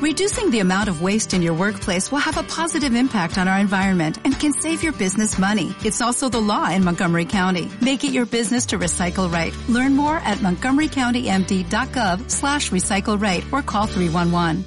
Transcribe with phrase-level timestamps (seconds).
[0.00, 3.58] Reducing the amount of waste in your workplace will have a positive impact on our
[3.58, 5.74] environment and can save your business money.
[5.84, 7.68] It's also the law in Montgomery County.
[7.80, 9.52] Make it your business to recycle right.
[9.68, 14.64] Learn more at montgomerycountymd.gov slash recycle right or call 311.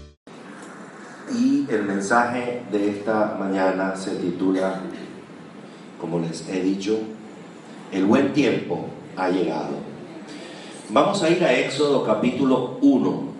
[1.31, 4.81] Y el mensaje de esta mañana se titula,
[5.97, 6.99] como les he dicho,
[7.93, 9.79] El buen tiempo ha llegado.
[10.89, 13.30] Vamos a ir a Éxodo capítulo 1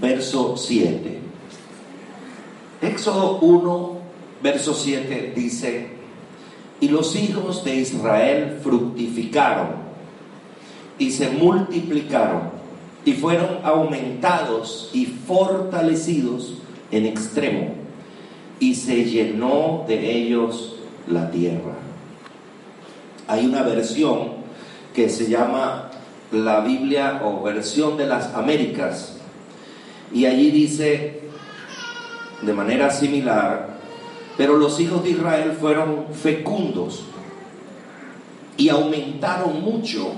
[0.00, 1.18] verso 7.
[2.82, 3.98] Éxodo 1,
[4.42, 5.88] verso 7 dice,
[6.80, 9.88] y los hijos de Israel fructificaron
[10.98, 12.50] y se multiplicaron
[13.04, 16.58] y fueron aumentados y fortalecidos
[16.90, 17.74] en extremo
[18.60, 21.74] y se llenó de ellos la tierra.
[23.26, 24.38] Hay una versión
[24.94, 25.90] que se llama
[26.32, 29.17] la Biblia o versión de las Américas,
[30.12, 31.20] y allí dice
[32.42, 33.78] de manera similar,
[34.36, 37.04] pero los hijos de Israel fueron fecundos
[38.56, 40.12] y aumentaron mucho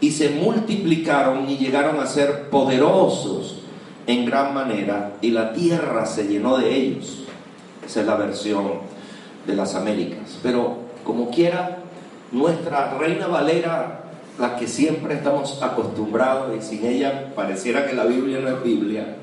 [0.00, 3.62] y se multiplicaron y llegaron a ser poderosos
[4.06, 7.24] en gran manera y la tierra se llenó de ellos.
[7.84, 8.80] Esa es la versión
[9.46, 10.38] de las Américas.
[10.42, 11.78] Pero como quiera,
[12.30, 14.01] nuestra reina Valera
[14.38, 19.16] la que siempre estamos acostumbrados y sin ella pareciera que la Biblia no es Biblia.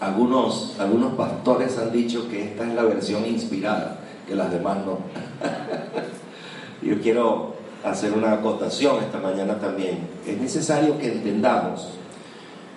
[0.00, 4.98] Algunos, algunos pastores han dicho que esta es la versión inspirada, que las demás no.
[6.82, 10.00] Yo quiero hacer una acotación esta mañana también.
[10.26, 11.88] Es necesario que entendamos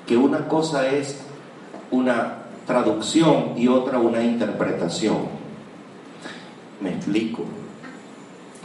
[0.06, 1.20] que una cosa es
[1.92, 5.18] una traducción y otra una interpretación.
[6.80, 7.44] Me explico.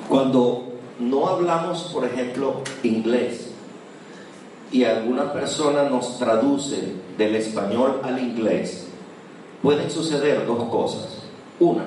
[0.09, 0.72] Cuando
[1.03, 3.53] no hablamos, por ejemplo, inglés
[4.73, 8.87] y alguna persona nos traduce del español al inglés,
[9.63, 11.19] pueden suceder dos cosas.
[11.61, 11.85] Una,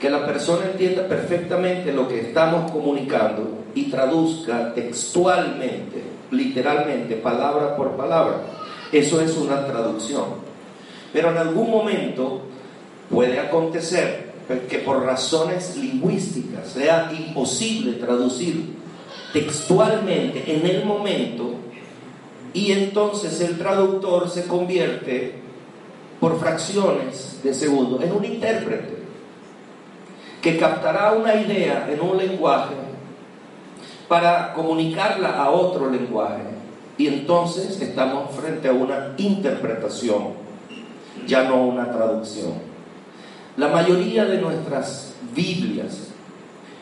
[0.00, 7.92] que la persona entienda perfectamente lo que estamos comunicando y traduzca textualmente, literalmente, palabra por
[7.92, 8.40] palabra.
[8.90, 10.24] Eso es una traducción.
[11.12, 12.40] Pero en algún momento
[13.10, 18.74] puede acontecer que por razones lingüísticas sea imposible traducir
[19.32, 21.54] textualmente en el momento
[22.52, 25.34] y entonces el traductor se convierte
[26.18, 28.98] por fracciones de segundo en un intérprete
[30.42, 32.74] que captará una idea en un lenguaje
[34.08, 36.42] para comunicarla a otro lenguaje
[36.98, 40.30] y entonces estamos frente a una interpretación,
[41.26, 42.69] ya no una traducción.
[43.60, 46.08] La mayoría de nuestras Biblias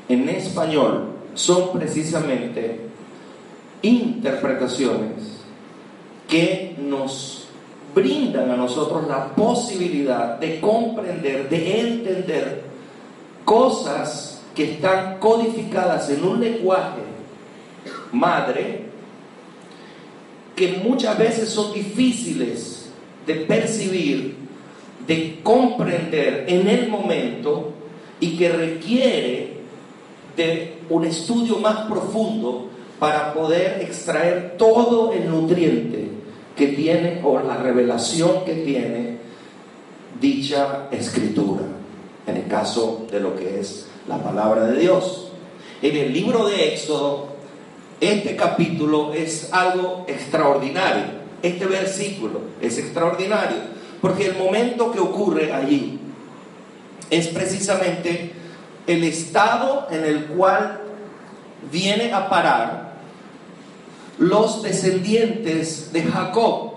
[0.08, 2.82] en español son precisamente
[3.82, 5.40] interpretaciones
[6.28, 7.48] que nos
[7.96, 12.62] brindan a nosotros la posibilidad de comprender, de entender
[13.44, 17.02] cosas que están codificadas en un lenguaje
[18.12, 18.84] madre
[20.54, 22.88] que muchas veces son difíciles
[23.26, 24.37] de percibir
[25.08, 27.72] de comprender en el momento
[28.20, 29.56] y que requiere
[30.36, 36.08] de un estudio más profundo para poder extraer todo el nutriente
[36.54, 39.16] que tiene o la revelación que tiene
[40.20, 41.62] dicha escritura,
[42.26, 45.32] en el caso de lo que es la palabra de Dios.
[45.80, 47.28] En el libro de Éxodo,
[48.00, 51.04] este capítulo es algo extraordinario,
[51.40, 55.98] este versículo es extraordinario porque el momento que ocurre allí
[57.10, 58.32] es precisamente
[58.86, 60.80] el estado en el cual
[61.70, 62.88] viene a parar
[64.18, 66.72] los descendientes de Jacob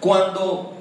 [0.00, 0.74] cuando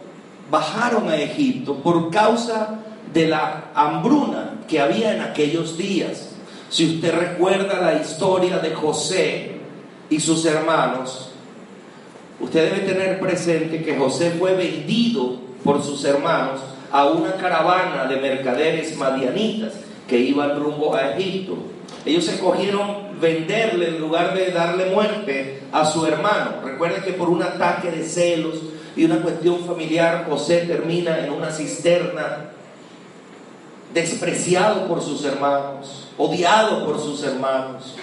[0.49, 2.79] bajaron a Egipto por causa
[3.13, 6.29] de la hambruna que había en aquellos días.
[6.69, 9.57] Si usted recuerda la historia de José
[10.09, 11.26] y sus hermanos,
[12.39, 16.61] Usted debe tener presente que José fue vendido por sus hermanos
[16.91, 19.73] a una caravana de mercaderes madianitas
[20.07, 21.57] que iban rumbo a Egipto.
[22.05, 26.61] Ellos escogieron venderle en lugar de darle muerte a su hermano.
[26.63, 28.59] Recuerden que por un ataque de celos
[28.95, 32.51] y una cuestión familiar, José termina en una cisterna,
[33.93, 37.95] despreciado por sus hermanos, odiado por sus hermanos.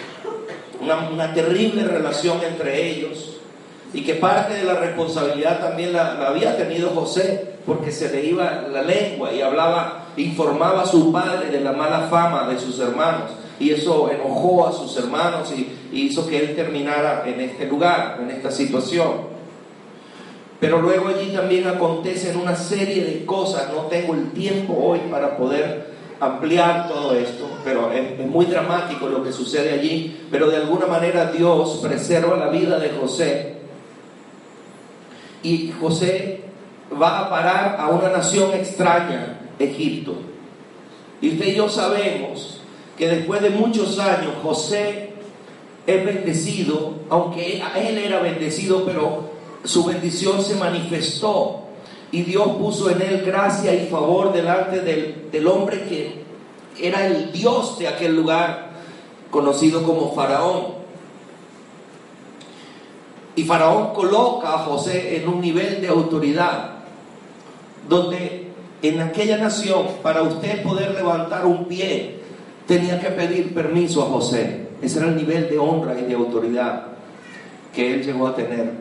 [0.81, 3.33] Una, una terrible relación entre ellos
[3.94, 8.67] y que parte de la responsabilidad también la, había tenido José, porque se le iba
[8.70, 13.31] la lengua y hablaba, informaba a su padre de la mala fama de sus hermanos,
[13.61, 18.29] y eso enojó a sus hermanos y, hizo que él terminara en este lugar, en
[18.29, 19.32] esta situación.
[20.58, 23.69] Pero luego allí también acontecen una serie de cosas.
[23.73, 25.87] No tengo el tiempo hoy para poder
[26.19, 30.26] ampliar todo esto, pero es, es, muy dramático lo que sucede allí.
[30.32, 33.53] Pero de alguna manera Dios preserva la vida de José.
[35.44, 36.41] Y José
[37.00, 40.17] va a parar a una nación extraña, Egipto.
[41.20, 42.61] Y usted y yo sabemos
[42.99, 45.11] que después de muchos años José
[45.87, 49.31] es bendecido, aunque él era bendecido, pero
[49.64, 51.61] su bendición se manifestó
[52.11, 56.25] y Dios puso en él gracia y favor delante del, del hombre que
[56.81, 58.70] era el Dios de aquel lugar,
[59.31, 60.73] conocido como Faraón.
[63.36, 66.70] Y Faraón coloca a José en un nivel de autoridad,
[67.88, 68.48] donde
[68.82, 72.20] en aquella nación, para usted poder levantar un pie,
[72.66, 74.69] tenía que pedir permiso a José.
[74.82, 76.86] Ese era el nivel de honra y de autoridad
[77.75, 78.72] que él llegó a tener.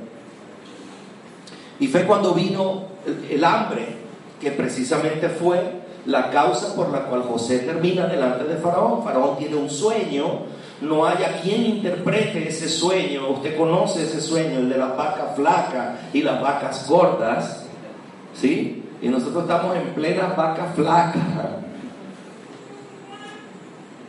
[1.79, 2.83] Y fue cuando vino
[3.29, 3.88] el hambre,
[4.39, 9.03] que precisamente fue la causa por la cual José termina delante de Faraón.
[9.03, 10.41] Faraón tiene un sueño,
[10.81, 13.29] no hay a quien interprete ese sueño.
[13.29, 17.65] Usted conoce ese sueño, el de la vaca flaca y las vacas gordas,
[18.33, 18.83] ¿sí?
[19.01, 21.59] Y nosotros estamos en plena vaca flaca.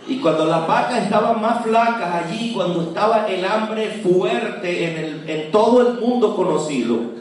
[0.06, 5.30] Y cuando las vacas estaban más flacas allí, cuando estaba el hambre fuerte en, el,
[5.30, 7.14] en todo el mundo conocido,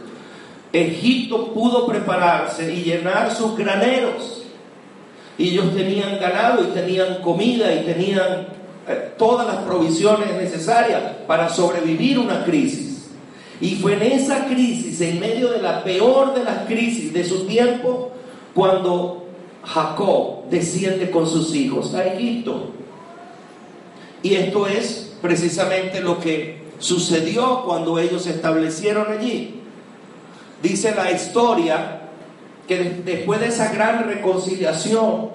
[0.74, 4.42] Egipto pudo prepararse y llenar sus graneros.
[5.38, 8.48] Y ellos tenían ganado y tenían comida y tenían
[9.18, 13.10] todas las provisiones necesarias para sobrevivir una crisis.
[13.62, 17.46] Y fue en esa crisis, en medio de la peor de las crisis de su
[17.46, 18.12] tiempo,
[18.54, 19.28] cuando
[19.64, 22.72] Jacob desciende con sus hijos a Egipto.
[24.22, 29.62] Y esto es precisamente lo que sucedió cuando ellos se establecieron allí.
[30.62, 32.02] Dice la historia
[32.68, 35.30] que después de esa gran reconciliación,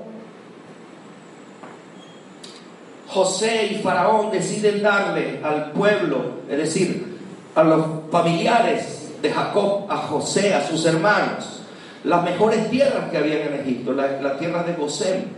[3.08, 7.18] José y Faraón deciden darle al pueblo, es decir,
[7.54, 11.62] a los familiares de Jacob, a José, a sus hermanos,
[12.04, 15.32] las mejores tierras que había en Egipto, las la tierras de Gosén,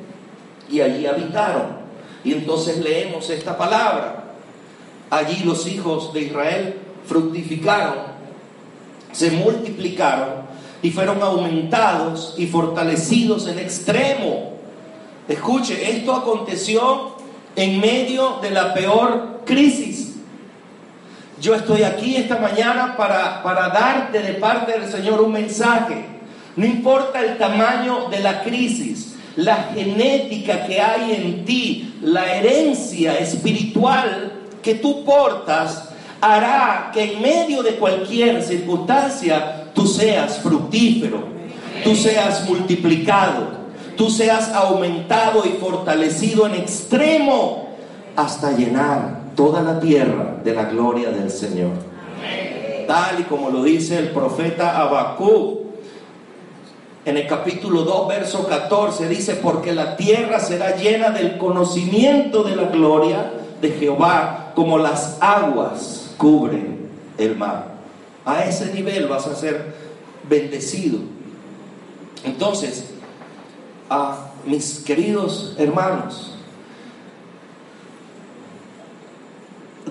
[0.69, 1.81] y allí habitaron.
[2.23, 4.25] Y entonces leemos esta palabra.
[5.09, 6.77] Allí los hijos de Israel
[7.07, 8.11] fructificaron,
[9.13, 10.51] se multiplicaron
[10.83, 14.53] y fueron aumentados y fortalecidos en extremo.
[15.29, 17.20] Escuche, esto aconteció
[17.61, 20.15] en medio de la peor crisis.
[21.39, 26.07] Yo estoy aquí esta mañana para, para darte de parte del Señor un mensaje.
[26.57, 33.19] No importa el tamaño de la crisis, la genética que hay en ti, la herencia
[33.19, 35.91] espiritual que tú portas,
[36.23, 41.25] hará que en medio de cualquier circunstancia tú seas fructífero,
[41.85, 43.60] tú seas multiplicado,
[43.97, 47.71] tú seas aumentado y fortalecido en extremo
[48.17, 51.71] hasta llenar toda la tierra de la gloria del Señor.
[52.87, 55.61] Tal y como lo dice el profeta Abacú
[57.05, 62.57] en el capítulo 2, verso 14, dice, porque la tierra será llena del conocimiento de
[62.57, 67.69] la gloria de Jehová como las aguas cubren el mar.
[68.25, 69.75] A ese nivel vas a ser
[70.29, 70.99] bendecido.
[72.25, 72.90] Entonces,
[73.91, 76.37] a mis queridos hermanos,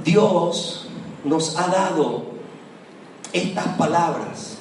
[0.03, 0.87] Dios
[1.25, 2.23] nos ha dado
[3.33, 4.57] estas palabras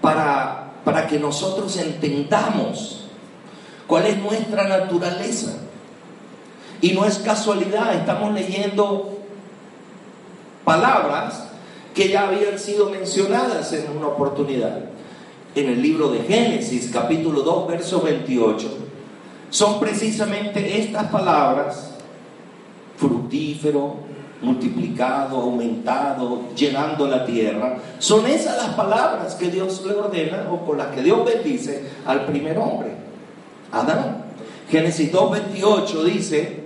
[0.00, 3.08] para, para que nosotros entendamos
[3.88, 5.56] cuál es nuestra naturaleza.
[6.80, 9.18] Y no es casualidad, estamos leyendo
[10.64, 11.48] palabras
[11.92, 14.84] que ya habían sido mencionadas en una oportunidad.
[15.52, 18.68] En el libro de Génesis, capítulo 2, verso 28,
[19.50, 21.90] son precisamente estas palabras,
[22.96, 23.96] fructífero,
[24.42, 27.78] multiplicado, aumentado, llenando la tierra.
[27.98, 32.26] Son esas las palabras que Dios le ordena o con las que Dios bendice al
[32.26, 32.94] primer hombre,
[33.72, 34.26] Adán.
[34.70, 36.60] Génesis 2.28 dice,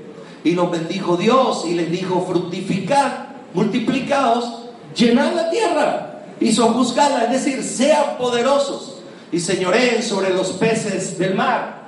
[0.45, 3.13] y nos bendijo Dios y les dijo, fructificad,
[3.55, 8.99] multiplicaos, llenad la tierra y sojuzgadla, es decir, sean poderosos
[9.33, 11.85] y señoreen sobre los peces del mar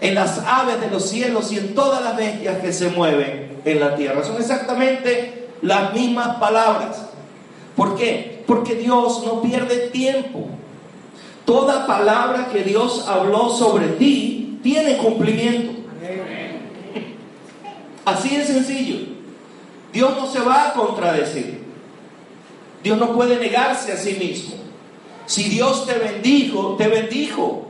[0.00, 3.80] en las aves de los cielos y en todas las bestias que se mueven en
[3.80, 4.22] la tierra.
[4.22, 7.06] Son exactamente las mismas palabras.
[7.74, 8.44] ¿Por qué?
[8.46, 10.46] Porque Dios no pierde tiempo.
[11.46, 15.72] Toda palabra que Dios habló sobre ti tiene cumplimiento.
[18.04, 19.06] Así de sencillo.
[19.92, 21.63] Dios no se va a contradecir.
[22.84, 24.56] Dios no puede negarse a sí mismo.
[25.24, 27.68] Si Dios te bendijo, te bendijo.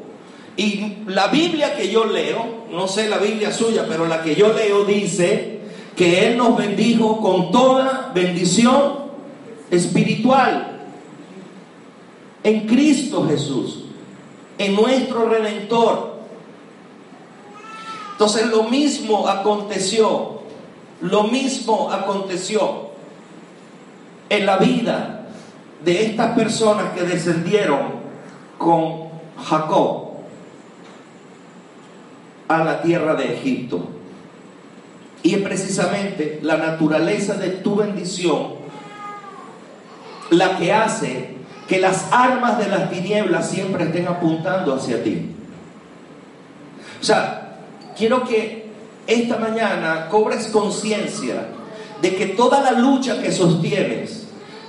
[0.57, 4.53] Y la Biblia que yo leo, no sé la Biblia suya, pero la que yo
[4.53, 5.61] leo dice
[5.97, 9.05] que Él nos bendijo con toda bendición
[9.71, 10.81] espiritual
[12.43, 13.85] en Cristo Jesús,
[14.59, 16.15] en nuestro Redentor.
[18.11, 20.41] Entonces lo mismo aconteció,
[21.01, 22.84] lo mismo aconteció
[24.37, 25.27] en la vida
[25.85, 28.05] de estas personas que descendieron
[28.59, 29.09] con
[29.45, 30.15] Jacob
[32.49, 33.89] a la tierra de Egipto.
[35.23, 38.55] Y es precisamente la naturaleza de tu bendición
[40.31, 41.35] la que hace
[41.69, 45.31] que las armas de las tinieblas siempre estén apuntando hacia ti.
[47.01, 47.59] O sea,
[47.97, 48.71] quiero que
[49.07, 51.47] esta mañana cobres conciencia
[52.01, 54.24] de que toda la lucha que sostienes,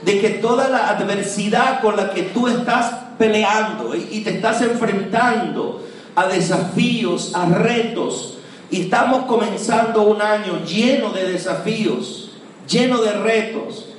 [0.05, 5.83] de que toda la adversidad con la que tú estás peleando y, te estás enfrentando
[6.15, 8.37] a desafíos, a retos,
[8.69, 12.31] y estamos comenzando un año lleno de desafíos,
[12.69, 13.89] lleno de retos,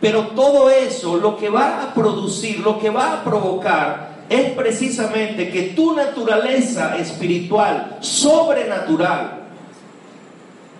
[0.00, 5.50] pero todo eso lo que va a producir, lo que va a provocar es precisamente
[5.50, 9.37] que tu naturaleza espiritual, sobrenatural,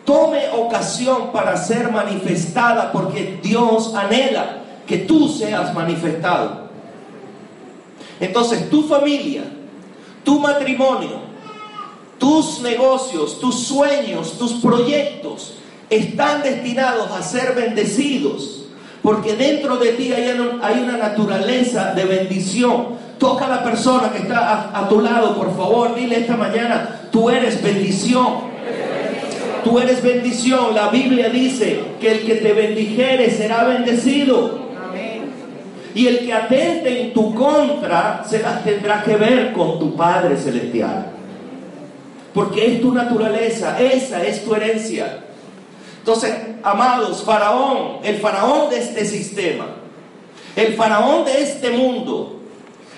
[0.09, 6.71] tome ocasión para ser manifestada porque Dios anhela que tú seas manifestado.
[8.19, 9.43] Entonces tu familia,
[10.25, 11.21] tu matrimonio,
[12.19, 15.57] tus negocios, tus sueños, tus proyectos
[15.91, 18.65] están destinados a ser bendecidos
[19.03, 22.97] porque dentro de ti hay una, naturaleza de bendición.
[23.19, 27.29] Toca a la persona que está a, tu lado, por favor, dile esta mañana, tú
[27.29, 28.49] eres bendición.
[29.69, 30.75] Tú eres bendición.
[30.75, 34.67] La Biblia dice que el que te bendijere será bendecido.
[35.95, 40.37] Y el que atente en tu contra se las tendrá que ver con tu Padre
[40.37, 41.13] Celestial.
[42.33, 45.25] Porque es tu naturaleza, esa es tu herencia.
[45.99, 49.67] Entonces, amados, faraón, el faraón de este sistema,
[50.57, 52.41] el faraón de este mundo,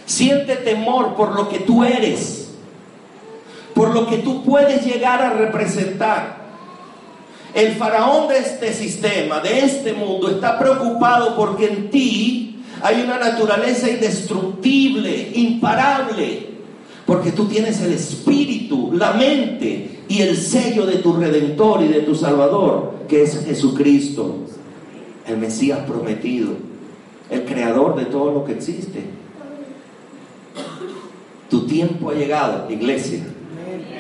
[0.07, 2.51] siente temor por lo que tú eres,
[3.75, 6.40] por lo que tú puedes llegar a representar.
[7.55, 13.19] El faraón de este sistema, de este mundo, está preocupado porque en ti hay una
[13.19, 16.47] naturaleza indestructible, imparable,
[17.05, 22.01] porque tú tienes el espíritu, la mente y el sello de tu redentor y de
[22.01, 24.37] tu salvador, que es Jesucristo,
[25.27, 26.53] el Mesías prometido,
[27.31, 29.03] el creador de todo lo que existe.
[31.49, 33.25] Tu tiempo ha llegado, iglesia.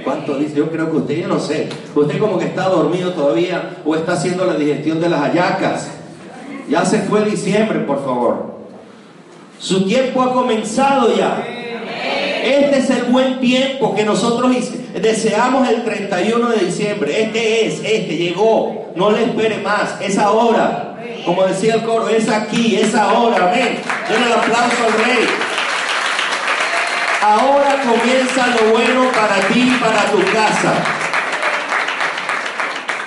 [0.05, 0.55] ¿Cuánto dice?
[0.57, 4.13] Yo creo que usted, ya no sé, usted como que está dormido todavía o está
[4.13, 5.91] haciendo la digestión de las hallacas.
[6.69, 8.55] Ya se fue diciembre, por favor.
[9.59, 11.45] Su tiempo ha comenzado ya.
[12.43, 14.57] Este es el buen tiempo que nosotros
[14.95, 17.23] deseamos el 31 de diciembre.
[17.23, 18.93] Este es, este llegó.
[18.97, 20.01] No le espere más.
[20.01, 20.97] Es ahora.
[21.27, 23.51] Como decía el coro, es aquí, es ahora.
[23.51, 23.79] Amén.
[24.09, 25.50] Den el aplauso al rey.
[27.23, 30.75] Ahora comienza lo bueno para ti y para tu casa.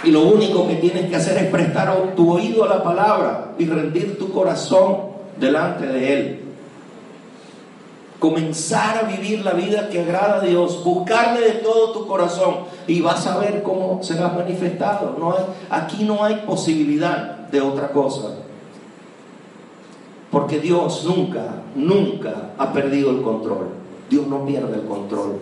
[0.04, 3.66] Y lo único que tienes que hacer es prestar tu oído a la palabra y
[3.66, 4.98] rendir tu corazón
[5.38, 6.44] delante de Él
[8.24, 13.02] comenzar a vivir la vida que agrada a Dios, buscarle de todo tu corazón y
[13.02, 15.18] vas a ver cómo será manifestado.
[15.20, 15.36] No
[15.70, 18.30] aquí no hay posibilidad de otra cosa.
[20.32, 23.83] Porque Dios nunca, nunca ha perdido el control.
[24.10, 25.40] Dios no pierde el control.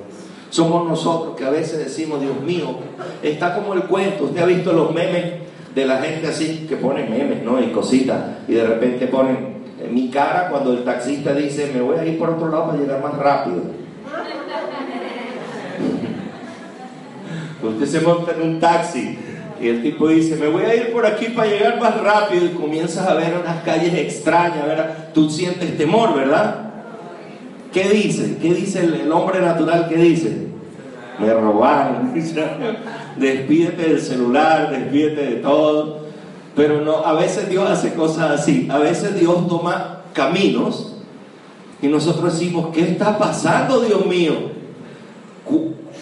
[0.49, 2.75] Somos nosotros que a veces decimos, Dios mío,
[3.23, 4.25] está como el cuento.
[4.25, 5.33] Usted ha visto los memes
[5.73, 7.61] de la gente así que ponen memes, ¿no?
[7.61, 8.21] Y cositas.
[8.47, 12.31] Y de repente ponen mi cara cuando el taxista dice, me voy a ir por
[12.31, 13.61] otro lado para llegar más rápido.
[17.63, 19.17] Usted se monta en un taxi
[19.61, 22.49] y el tipo dice, me voy a ir por aquí para llegar más rápido y
[22.49, 25.09] comienzas a ver unas calles extrañas, ¿verdad?
[25.13, 26.70] Tú sientes temor, ¿verdad?
[27.71, 28.37] ¿Qué dice?
[28.41, 29.87] ¿Qué dice el, hombre natural?
[29.87, 30.47] ¿Qué dice?
[31.19, 32.13] Me robaron.
[33.17, 36.01] despídete del celular, despídete de todo.
[36.55, 38.67] Pero no, a veces Dios hace cosas así.
[38.69, 40.97] A veces Dios toma caminos
[41.81, 44.33] y nosotros decimos, ¿qué está pasando, Dios mío?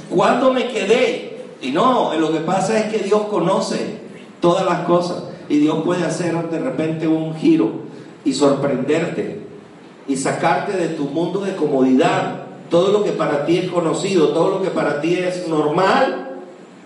[0.09, 1.37] ¿Cuándo me quedé?
[1.61, 3.99] Y no, lo que pasa es que Dios conoce
[4.41, 7.71] todas las cosas y Dios puede hacer de repente un giro
[8.25, 9.38] y sorprenderte
[10.09, 12.43] y sacarte de tu mundo de comodidad.
[12.69, 16.31] Todo lo que para ti es conocido, todo lo que para ti es normal,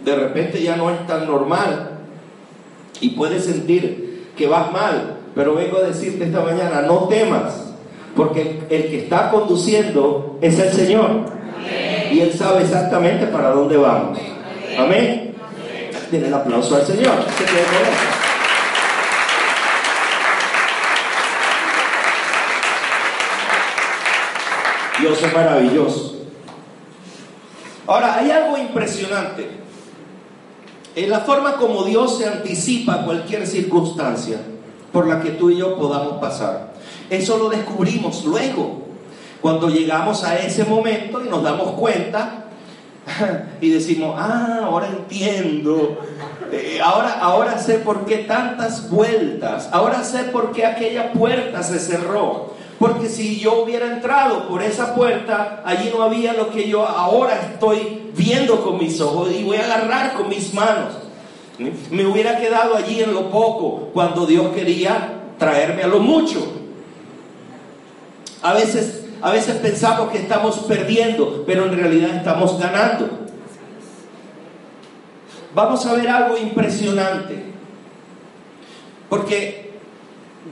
[0.05, 1.91] de repente ya no es tan normal
[2.99, 7.73] y puedes sentir que vas mal, Pero vengo a decirte esta mañana, no temas,
[8.15, 11.25] porque el que está conduciendo es el Señor.
[12.11, 14.19] Y Él sabe exactamente para dónde vamos.
[14.77, 15.33] Amén.
[16.11, 17.15] Tiene el aplauso al Señor.
[25.03, 26.15] Dios es maravilloso.
[27.85, 29.49] Ahora, hay algo impresionante.
[30.95, 34.37] En la forma como Dios se anticipa cualquier circunstancia
[34.93, 36.71] por la que tú y yo podamos pasar.
[37.09, 38.83] Eso lo descubrimos luego,
[39.41, 42.45] cuando llegamos a ese momento y nos damos cuenta
[43.59, 45.97] y decimos, ah, ahora entiendo,
[46.49, 51.77] eh, ahora, ahora sé por qué tantas vueltas, ahora sé por qué aquella puerta se
[51.79, 52.53] cerró.
[52.83, 57.39] Porque si yo hubiera entrado por esa puerta, allí no había lo que yo ahora
[57.53, 60.95] estoy viendo con mis ojos y voy a agarrar con mis manos.
[61.89, 66.45] Me hubiera quedado allí en lo poco cuando Dios quería traerme a lo mucho.
[68.41, 73.07] A veces, a veces pensamos que estamos perdiendo, pero en realidad estamos ganando.
[75.55, 77.45] Vamos a ver algo impresionante.
[79.07, 79.71] Porque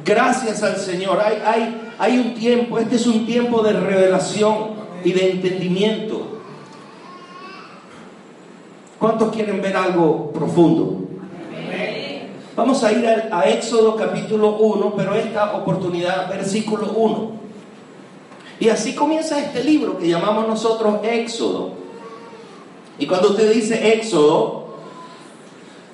[0.06, 4.72] gracias al Señor hay, hay, hay un tiempo, este es un tiempo de revelación
[5.04, 6.40] y de entendimiento.
[8.98, 10.98] ¿Cuántos quieren ver algo profundo?
[12.56, 17.32] Vamos a ir a, Éxodo capítulo 1, pero esta oportunidad versículo 1.
[18.60, 21.70] Y así comienza este libro que llamamos nosotros Éxodo.
[22.98, 24.61] Y cuando usted dice Éxodo,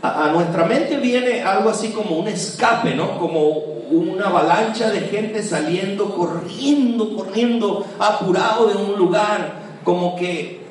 [0.01, 3.17] a, nuestra mente viene algo así como un escape, ¿no?
[3.17, 3.49] Como
[3.89, 10.61] una avalancha de gente saliendo, corriendo, corriendo, apurado de un lugar, como que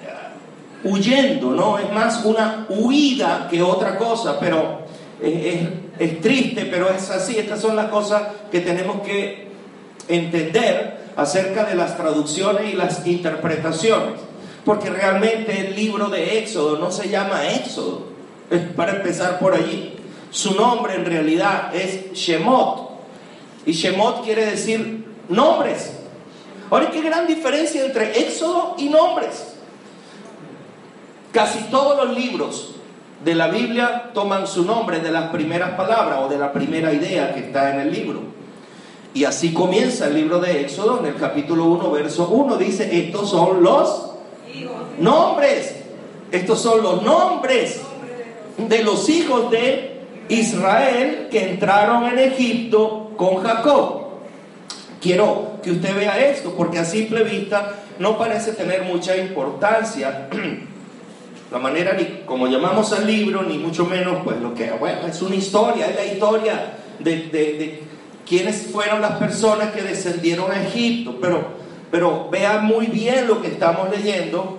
[0.85, 1.79] uh, huyendo, ¿no?
[1.79, 4.81] Es más una huida que otra cosa, pero
[5.21, 5.69] es,
[5.99, 7.39] es triste, pero es así.
[7.39, 9.49] Estas son las cosas que tenemos que
[10.09, 14.21] entender acerca de las traducciones y las interpretaciones.
[14.65, 18.16] Porque realmente el libro de Éxodo no se llama Éxodo,
[18.77, 19.95] para empezar por allí.
[20.31, 22.91] Su nombre en realidad es Shemot.
[23.65, 25.93] Y Shemot quiere decir nombres.
[26.71, 29.55] Ahora, ¿qué gran diferencia entre Éxodo y nombres?
[31.33, 32.75] Casi todos los libros
[33.25, 37.35] de la Biblia toman su nombre de las primeras palabras o de la primera idea
[37.35, 38.21] que está en el libro.
[39.15, 42.57] Y así comienza el libro de Éxodo en el capítulo 1, verso 1.
[42.57, 44.11] Dice, estos son los
[44.99, 45.77] nombres.
[46.31, 47.81] Estos son los nombres
[48.59, 54.07] de los hijos de Israel que entraron en Egipto con Jacob.
[55.01, 60.29] Quiero que usted vea esto porque a simple vista no parece tener mucha importancia.
[61.53, 65.23] La manera ni como llamamos al libro, ni mucho menos pues lo que, bueno, es
[65.23, 67.83] una historia, es la historia de, de,
[68.27, 71.45] quiénes fueron las personas que descendieron a Egipto, pero,
[71.93, 74.59] pero vea muy bien lo que estamos leyendo,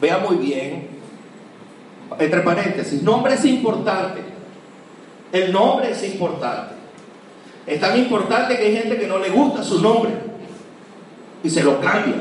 [0.00, 0.87] vea muy bien,
[2.18, 4.22] entre paréntesis, nombre es importante,
[5.32, 6.74] el nombre es importante,
[7.66, 10.12] es tan importante que hay gente que no le gusta su nombre
[11.42, 12.16] y se lo cambia.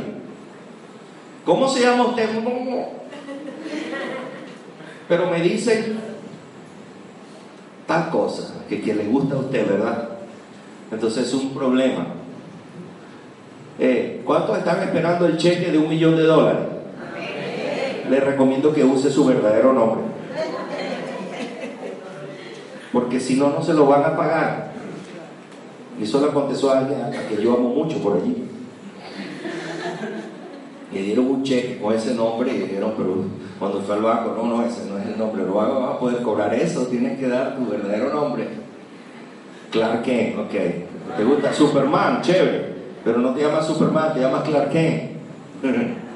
[1.46, 2.30] ¿Cómo se llama usted?
[5.08, 5.98] Pero me dicen
[7.88, 10.10] tal cosa, que quien le gusta a usted, ¿verdad?
[10.92, 12.08] Entonces es un problema.
[13.80, 16.77] Eh, ¿Cuántos están esperando el cheque de un millón de dólares?
[18.10, 20.02] Les recomiendo que use su verdadero nombre.
[22.92, 24.72] Porque si no, no se lo van a pagar.
[26.00, 28.48] Y eso le contestó a alguien a que yo amo mucho por allí
[30.98, 33.26] le dieron un cheque con ese nombre y dijeron, pero
[33.60, 36.22] cuando fue al banco, no, no, ese no es el nombre, luego vas a poder
[36.22, 38.48] cobrar eso, tienes que dar tu verdadero nombre.
[39.72, 41.18] Clark Kent, ok.
[41.18, 42.22] ¿Te gusta Superman?
[42.22, 45.12] Chévere, pero no te llamas Superman, te llamas Clark Kent.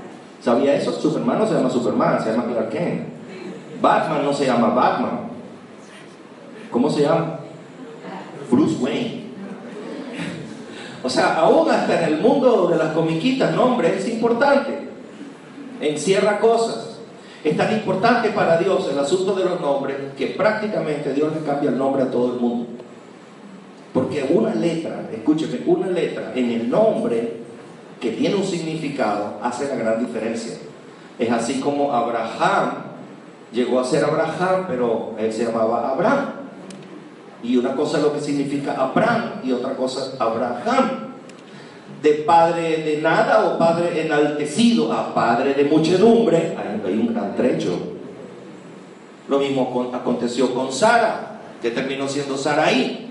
[0.42, 0.92] ¿Sabía eso?
[0.92, 3.08] Superman no se llama Superman, se llama Clark Kent.
[3.80, 5.20] Batman no se llama Batman.
[6.72, 7.40] ¿Cómo se llama?
[8.50, 9.22] Bruce Wayne.
[11.04, 14.88] O sea, aún hasta en el mundo de las comiquitas, nombre es importante.
[15.80, 17.00] Encierra cosas.
[17.44, 21.72] Es tan importante para Dios el asunto de los nombres que prácticamente Dios le cambia
[21.72, 22.68] el nombre a todo el mundo.
[23.94, 27.41] Porque una letra, escúcheme, una letra en el nombre
[28.02, 30.58] que tiene un significado hace la gran diferencia.
[31.20, 32.92] Es así como Abraham
[33.54, 36.32] llegó a ser Abraham, pero él se llamaba Abraham.
[37.44, 41.12] Y una cosa es lo que significa Abraham y otra cosa Abraham.
[42.02, 47.78] De padre de nada o padre enaltecido a padre de muchedumbre, hay un gran trecho.
[49.28, 53.08] Lo mismo aconteció con Sara, que terminó siendo Saraí.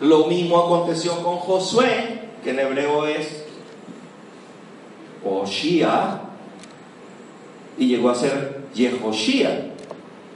[0.00, 3.39] Lo mismo aconteció con Josué, que en hebreo es
[5.24, 6.20] Oshia,
[7.78, 9.66] y llegó a ser Yehoshia.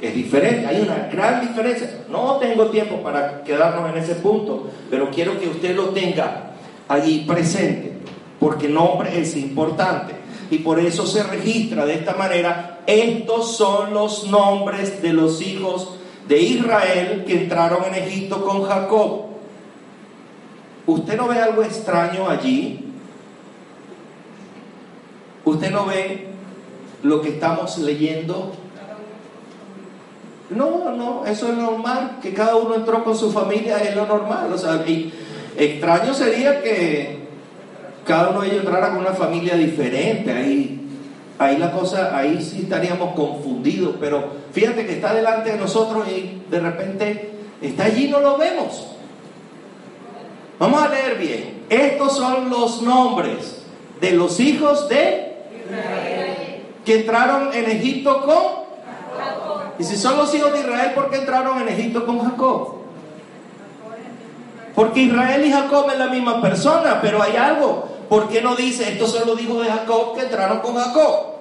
[0.01, 2.05] Es diferente, hay una gran diferencia.
[2.11, 6.53] No tengo tiempo para quedarnos en ese punto, pero quiero que usted lo tenga
[6.88, 7.92] allí presente,
[8.40, 10.14] porque nombre es importante.
[10.51, 15.97] Y por eso se registra de esta manera, estos son los nombres de los hijos
[16.29, 19.25] de Israel que entraron en Egipto con Jacob.
[20.87, 22.84] ¿Usted no ve algo extraño allí?
[25.44, 26.26] ¿Usted no ve
[27.02, 28.52] lo que estamos leyendo?
[30.50, 34.52] No, no, eso es normal, que cada uno entró con su familia, es lo normal.
[34.52, 34.85] O sea,
[35.57, 37.24] extraño sería que
[38.07, 40.33] cada uno de ellos entrara con una familia diferente.
[40.33, 40.80] Ahí,
[41.38, 43.96] ahí la cosa, ahí sí estaríamos confundidos.
[43.98, 47.30] Pero fíjate que está delante de nosotros y de repente
[47.61, 48.88] está allí y no lo vemos.
[50.59, 51.64] Vamos a leer bien.
[51.68, 53.62] Estos son los nombres
[54.00, 55.34] de los hijos de
[56.85, 58.64] que entraron en Egipto con
[59.79, 62.74] y si son los hijos de Israel, ¿por qué entraron en Egipto con Jacob?
[64.74, 67.88] Porque Israel y Jacob es la misma persona, pero hay algo.
[68.09, 71.35] ¿Por qué no dice estos son los hijos de Jacob que entraron con Jacob?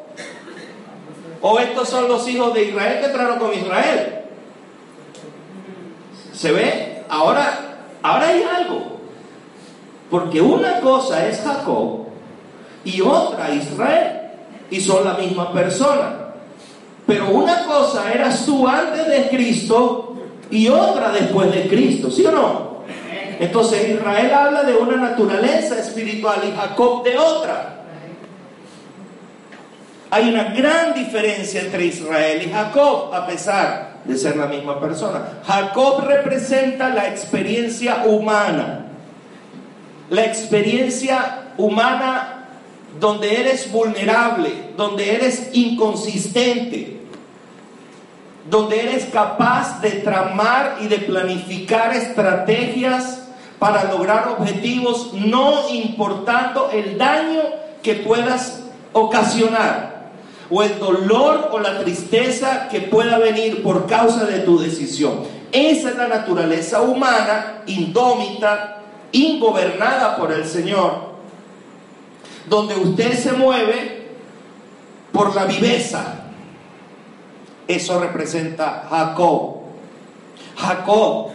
[1.41, 4.21] O estos son los hijos de Israel que entraron con Israel.
[6.33, 7.03] ¿Se ve?
[7.09, 8.81] Ahora, ahora hay algo.
[10.09, 12.02] Porque una cosa es Jacob
[12.83, 14.21] y otra Israel.
[14.69, 16.23] Y son la misma persona.
[17.05, 20.15] Pero una cosa eras tú antes de Cristo
[20.49, 22.73] y otra después de Cristo, ¿sí o no?
[23.39, 27.81] Entonces Israel habla de una naturaleza espiritual y Jacob de otra.
[30.11, 35.39] Hay una gran diferencia entre Israel y Jacob, a pesar de ser la misma persona.
[35.45, 38.85] Jacob representa la experiencia humana,
[40.09, 42.32] la experiencia humana
[42.99, 47.01] donde eres vulnerable, donde eres inconsistente,
[48.49, 53.23] donde eres capaz de tramar y de planificar estrategias
[53.59, 57.41] para lograr objetivos, no importando el daño
[57.81, 60.11] que puedas ocasionar
[60.49, 65.21] o el dolor o la tristeza que pueda venir por causa de tu decisión.
[65.51, 71.12] Esa es la naturaleza humana, indómita, ingobernada por el Señor,
[72.47, 74.03] donde usted se mueve
[75.11, 76.25] por la viveza.
[77.67, 79.63] Eso representa Jacob.
[80.55, 81.29] Jacob,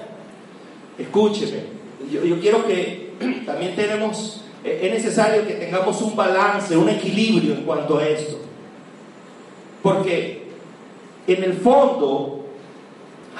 [0.98, 1.64] escúcheme,
[2.10, 3.14] yo, yo quiero que
[3.46, 8.38] también tenemos, es necesario que tengamos un balance, un equilibrio en cuanto a esto.
[9.82, 10.48] Porque
[11.26, 12.37] en el fondo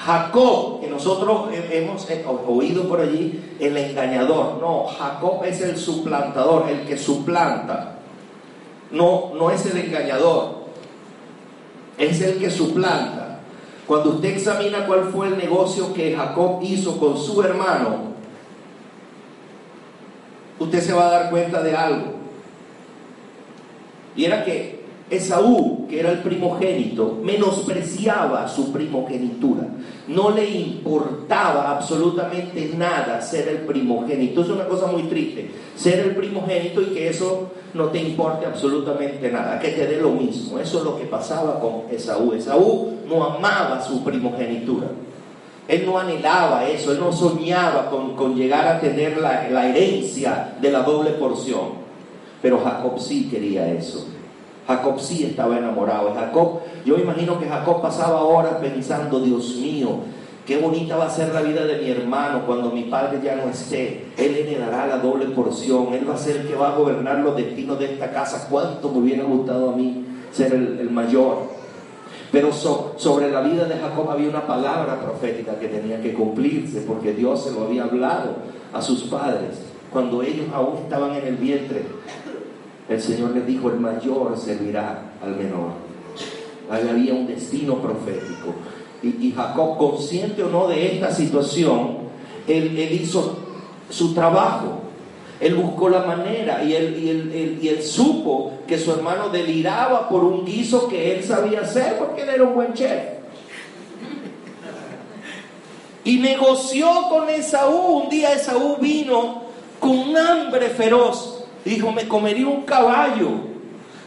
[0.05, 2.07] Jacob, que nosotros hemos
[2.47, 4.57] oído por allí, el engañador.
[4.61, 7.97] No, Jacob es el suplantador, el que suplanta.
[8.91, 10.55] No, no es el engañador,
[11.97, 13.39] es el que suplanta.
[13.85, 18.13] Cuando usted examina cuál fue el negocio que Jacob hizo con su hermano,
[20.59, 22.13] usted se va a dar cuenta de algo.
[24.15, 24.78] Y era que
[25.09, 29.63] Esaú, que era el primogénito, menospreciaba su primogenitura.
[30.07, 34.41] No le importaba absolutamente nada ser el primogénito.
[34.41, 35.49] Es una cosa muy triste.
[35.75, 40.11] Ser el primogénito y que eso no te importe absolutamente nada, que te dé lo
[40.11, 40.59] mismo.
[40.59, 42.33] Eso es lo que pasaba con Esaú.
[42.33, 44.87] Esaú no amaba su primogenitura.
[45.67, 50.71] Él no anhelaba eso, él no soñaba con, llegar a tener la, la herencia de
[50.71, 51.79] la doble porción.
[52.41, 54.07] Pero Jacob sí quería eso.
[54.69, 56.13] Jacob sí estaba enamorado.
[56.13, 60.01] Jacob, yo imagino que Jacob pasaba horas pensando, Dios mío,
[60.45, 63.49] qué bonita va a ser la vida de mi hermano cuando mi padre ya no
[63.49, 64.05] esté.
[64.15, 65.91] Él le dará la doble porción.
[65.95, 68.47] Él va a ser el que va a gobernar los destinos de esta casa.
[68.47, 71.49] Cuánto me hubiera gustado a mí ser el, mayor.
[72.31, 77.13] Pero sobre la vida de Jacob había una palabra profética que tenía que cumplirse porque
[77.13, 78.35] Dios se lo había hablado
[78.71, 81.85] a sus padres cuando ellos aún estaban en el vientre
[82.89, 85.73] el Señor le dijo, el mayor servirá al menor.
[86.71, 88.55] Ahí había un destino profético.
[89.01, 91.99] Y, Jacob, consciente o no de esta situación,
[92.47, 93.37] él, hizo
[93.89, 94.81] su trabajo.
[95.39, 100.43] Él buscó la manera y él, y él, supo que su hermano deliraba por un
[100.43, 103.19] guiso que él sabía hacer porque él era un buen chef.
[106.03, 108.01] Y negoció con Esaú.
[108.03, 109.43] Un día Esaú vino
[109.79, 113.29] con hambre feroz Dijo, me comería un caballo,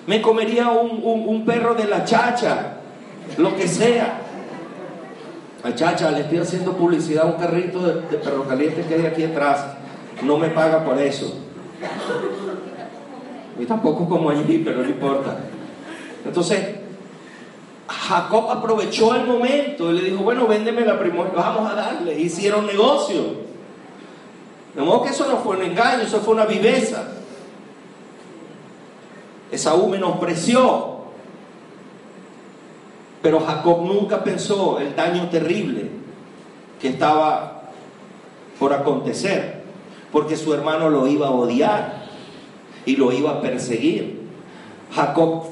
[0.06, 2.78] me comería un, perro de la chacha,
[3.38, 4.20] lo que sea.
[5.74, 9.24] Chacha, le estoy haciendo publicidad a un carrito de, de perro caliente que hay aquí
[9.24, 9.64] atrás.
[10.22, 11.38] No me paga por eso.
[13.58, 15.38] Y tampoco como allí, pero no importa.
[16.24, 16.76] Entonces,
[17.88, 22.18] Jacob aprovechó el momento y le dijo, bueno, véndeme la primera, vamos a darle.
[22.18, 23.42] Hicieron negocio.
[24.74, 27.04] De modo que eso no fue un engaño, eso fue una viveza.
[29.52, 30.92] Esaú menospreció.
[33.20, 35.90] Pero Jacob nunca pensó el daño terrible
[36.80, 37.70] que estaba
[38.58, 39.62] por acontecer,
[40.10, 42.06] porque su hermano lo iba a odiar
[42.84, 44.22] y lo iba a perseguir.
[44.92, 45.44] Jacob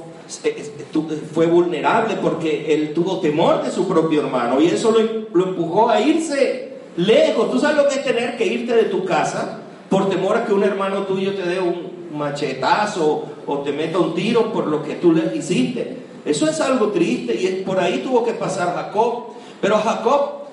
[0.44, 5.44] eh, eh, fue vulnerable porque él tuvo temor de su propio hermano y eso lo,
[5.44, 7.50] empujó a irse lejos.
[7.50, 10.54] Tú sabes lo que es tener que irte de tu casa por temor a que
[10.54, 14.94] un hermano tuyo te dé un machetazo o te meta un tiro por lo que
[14.94, 15.98] tú le hiciste.
[16.24, 19.30] Eso es algo triste y por ahí tuvo que pasar Jacob.
[19.60, 20.44] Pero Jacob,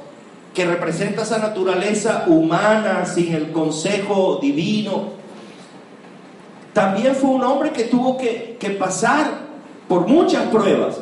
[0.54, 5.18] que representa esa naturaleza humana sin el consejo divino,
[6.74, 9.32] también fue un hombre que tuvo que, que pasar
[9.88, 11.00] por muchas pruebas.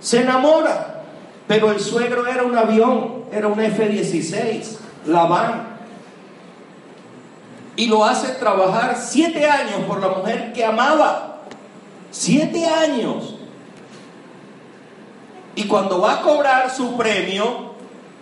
[0.00, 1.02] Se enamora,
[1.46, 5.65] pero el suegro era un avión, era un F-16, Labán.
[7.76, 11.42] Y lo hace trabajar siete años por la mujer que amaba.
[12.10, 13.36] Siete años.
[15.54, 17.74] Y cuando va a cobrar su premio,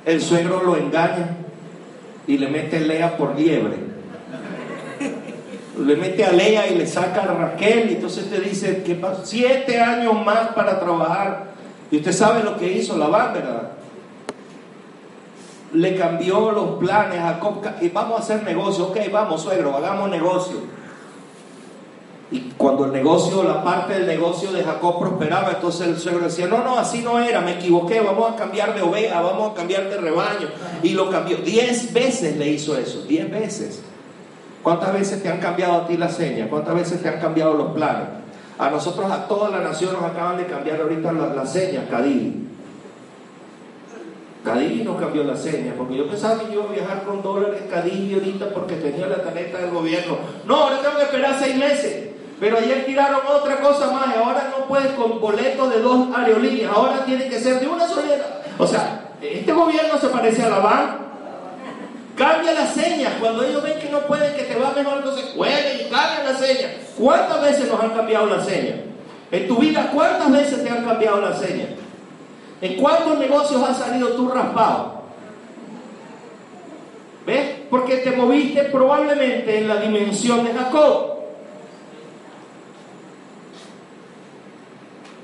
[0.04, 1.36] el suegro lo engaña
[2.26, 3.94] y le mete lea por liebre
[5.78, 9.80] le mete a Lea y le saca a Raquel, y entonces te dice que siete
[9.80, 11.54] años más para trabajar.
[11.90, 13.70] Y usted sabe lo que hizo la ¿verdad?
[15.74, 18.86] Le cambió los planes a Jacob y vamos a hacer negocio.
[18.86, 20.56] Ok, vamos, suegro, hagamos negocio.
[22.30, 26.46] Y cuando el negocio, la parte del negocio de Jacob prosperaba, entonces el suegro decía,
[26.46, 29.88] no, no, así no era, me equivoqué, vamos a cambiar de oveja, vamos a cambiar
[29.88, 30.48] de rebaño.
[30.82, 31.36] Y lo cambió.
[31.38, 33.82] Diez veces le hizo eso, diez veces.
[34.62, 36.48] ¿Cuántas veces te han cambiado a ti la seña?
[36.48, 38.08] ¿Cuántas veces te han cambiado los planes?
[38.58, 42.48] A nosotros, a toda la nación, nos acaban de cambiar ahorita la, la seña, Cadí.
[44.44, 47.62] Cadí nos cambió la seña, porque yo pensaba que yo iba a viajar con dólares
[47.70, 50.18] Cadí ahorita porque tenía la tarjeta del gobierno.
[50.44, 52.10] No, ahora tengo que esperar seis meses.
[52.38, 57.04] Pero ayer tiraron otra cosa más ahora no puedes con boletos de dos aerolíneas, ahora
[57.04, 58.42] tiene que ser de una sola.
[58.58, 61.04] O sea, este gobierno se parece a la banca
[62.16, 63.16] Cambia la seña.
[63.18, 66.36] Cuando ellos ven que no pueden, que te va mejor, entonces jueguen y cambian la
[66.36, 66.68] seña.
[66.96, 68.76] ¿Cuántas veces nos han cambiado la seña?
[69.30, 71.66] En tu vida, ¿cuántas veces te han cambiado la seña?
[72.60, 75.02] ¿En cuántos negocios has salido tú raspado?
[77.26, 77.60] ¿Ves?
[77.70, 81.14] Porque te moviste probablemente en la dimensión de Jacob.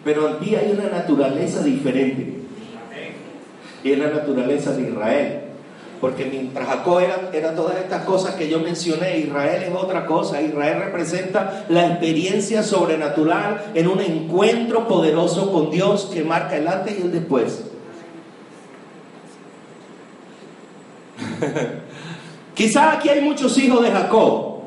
[0.04, 2.38] Pero aquí hay una naturaleza diferente.
[3.82, 5.39] Y es la naturaleza de Israel.
[6.00, 7.00] Porque mientras Jacob
[7.32, 10.40] era, todas estas cosas que yo mencioné, Israel es otra cosa.
[10.40, 16.98] Israel representa la experiencia sobrenatural en un encuentro poderoso con Dios que marca el antes
[16.98, 17.64] y el después.
[22.54, 24.60] Quizás aquí hay muchos hijos de Jacob.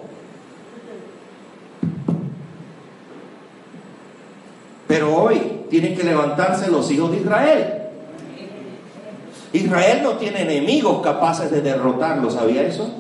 [4.88, 7.83] Pero hoy tienen que levantarse los hijos de Israel.
[9.54, 12.92] Israel no tiene enemigos capaces de derrotarlo, ¿sabía eso?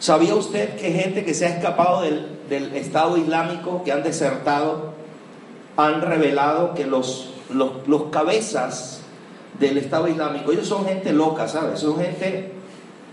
[0.00, 4.92] ¿Sabía usted que gente que se ha escapado del, Estado Islámico, que han desertado,
[5.76, 9.00] han revelado que los, los, cabezas
[9.58, 11.78] del Estado Islámico, ellos son gente loca, ¿sabes?
[11.78, 12.52] Son gente,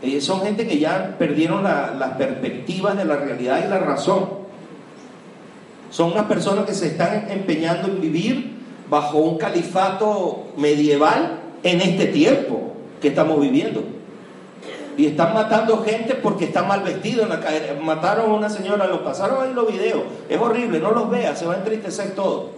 [0.02, 4.28] eh, son gente que ya perdieron las perspectivas de la realidad y la razón.
[5.92, 8.58] Son unas personas que se están empeñando en vivir
[8.90, 13.84] bajo un califato medieval en este tiempo que estamos viviendo.
[14.98, 17.74] Y están matando gente porque está mal vestido en la calle.
[17.82, 20.02] Mataron a una señora, lo pasaron ahí los videos.
[20.28, 22.50] Es horrible, no los vea, se va a entristecer todo.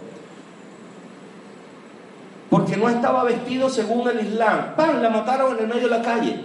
[2.50, 4.74] Porque no estaba vestido según el Islam.
[4.76, 5.00] ¡Pam!
[5.00, 6.44] La mataron en el medio de la calle.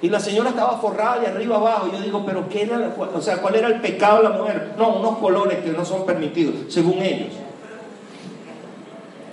[0.00, 1.90] Y la señora estaba forrada de arriba abajo.
[1.92, 2.92] Yo digo, ¿pero qué era?
[2.96, 4.74] O sea, ¿cuál era el pecado de la mujer?
[4.78, 7.28] No, unos colores que no son permitidos, según ellos.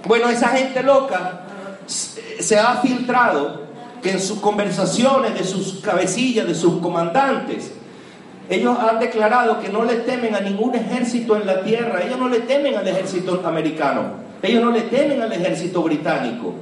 [0.05, 1.41] Bueno, esa gente loca
[1.89, 3.67] se ha filtrado
[4.01, 7.71] que en sus conversaciones de sus cabecillas, de sus comandantes,
[8.49, 12.29] ellos han declarado que no le temen a ningún ejército en la tierra, ellos no
[12.29, 16.55] le temen al ejército americano, ellos no le temen al ejército británico,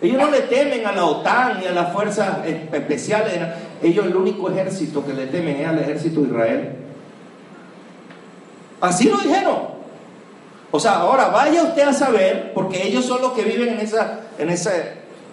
[0.00, 3.38] ellos no le temen a la OTAN ni a las fuerzas especiales,
[3.82, 6.72] ellos el único ejército que le temen es al ejército de Israel.
[8.80, 9.69] Así lo dijeron.
[10.72, 14.20] O sea, ahora vaya usted a saber, porque ellos son los que viven en, esa,
[14.38, 14.92] en, ese,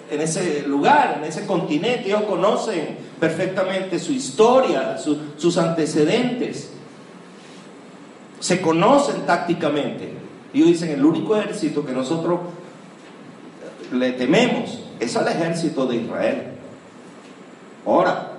[0.10, 6.72] en ese lugar, en ese continente, ellos conocen perfectamente su historia, sus antecedentes,
[8.40, 10.14] se conocen tácticamente.
[10.54, 12.40] Ellos dicen, el único ejército que nosotros
[13.92, 16.44] le tememos es al ejército de Israel.
[17.86, 18.32] Ahora,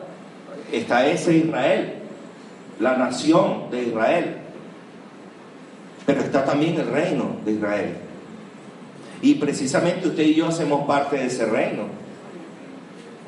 [0.73, 1.95] está ese Israel,
[2.81, 4.37] la nación de Israel,
[6.09, 7.95] pero está también el reino de Israel.
[9.21, 11.83] Y precisamente usted y yo hacemos parte de ese reino.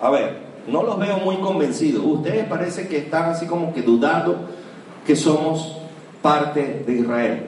[0.00, 2.02] A ver, no los veo muy convencidos.
[2.02, 4.48] Ustedes parece que están así como que dudando
[5.06, 5.76] que somos
[6.22, 7.44] parte de Israel.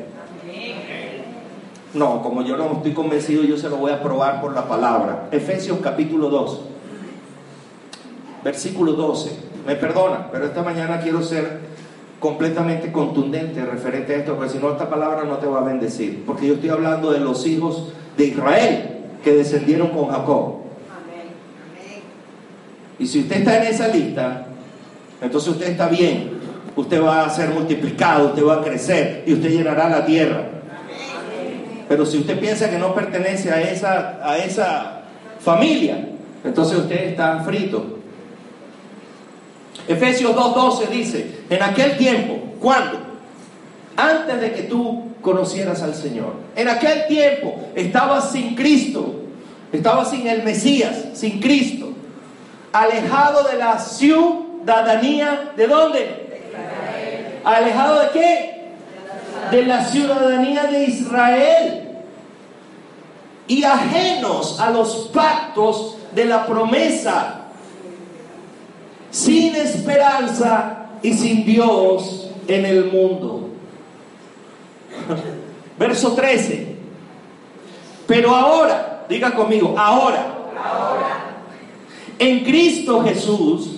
[1.95, 5.29] No, como yo no estoy convencido, yo se lo voy a probar por la palabra.
[5.33, 6.61] Efesios capítulo 2,
[8.45, 9.35] versículo 12.
[9.67, 11.72] Me perdona, pero esta mañana quiero ser
[12.23, 16.23] completamente contundente referente a esto, porque si no esta palabra no te va a bendecir.
[16.25, 18.91] Porque yo estoy hablando de los hijos de Israel
[19.25, 20.59] que descendieron con Jacob.
[23.01, 24.47] Y si usted está en esa lista,
[25.21, 26.41] entonces usted está bien.
[26.77, 30.45] Usted va a ser multiplicado, usted va a crecer y usted llenará la tierra.
[31.89, 35.03] Pero si usted piensa que no pertenece a esa, a esa
[35.41, 36.09] familia,
[36.45, 37.99] entonces usted está frito.
[39.89, 42.99] Efesios 2.12 dice, en aquel tiempo, ¿cuándo?
[43.97, 46.35] Antes de que tú conocieras al Señor.
[46.57, 49.15] En aquel tiempo estabas sin Cristo,
[49.73, 51.93] estabas sin el Mesías, sin Cristo,
[52.73, 56.23] alejado de la ciudadanía, ¿de dónde?
[57.45, 58.63] ¿Alejado de qué?
[59.51, 61.89] De la ciudadanía de Israel
[63.47, 67.42] y ajenos a los pactos de la promesa,
[69.13, 73.51] sin esperanza y sin Dios en el mundo.
[75.79, 76.77] Verso 13.
[78.07, 80.27] Pero ahora, diga conmigo, ahora,
[82.19, 83.77] en Cristo Jesús,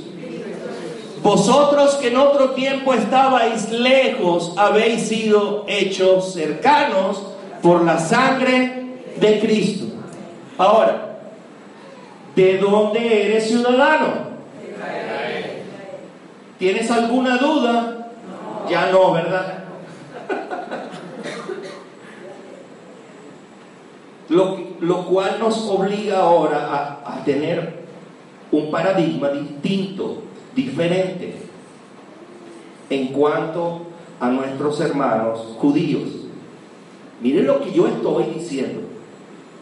[1.22, 7.22] vosotros que en otro tiempo estabais lejos, habéis sido hechos cercanos
[7.62, 9.86] por la sangre de Cristo.
[10.58, 11.18] Ahora,
[12.36, 14.23] ¿de dónde eres ciudadano?
[16.64, 18.08] ¿Tienes alguna duda?
[18.70, 19.64] Ya no, ¿verdad?
[24.30, 27.80] Lo, lo, cual nos obliga ahora a, a tener
[28.50, 30.22] un paradigma distinto,
[30.56, 31.34] diferente,
[32.88, 33.82] en cuanto
[34.18, 36.08] a nuestros hermanos judíos.
[37.20, 38.80] Miren lo que yo estoy diciendo.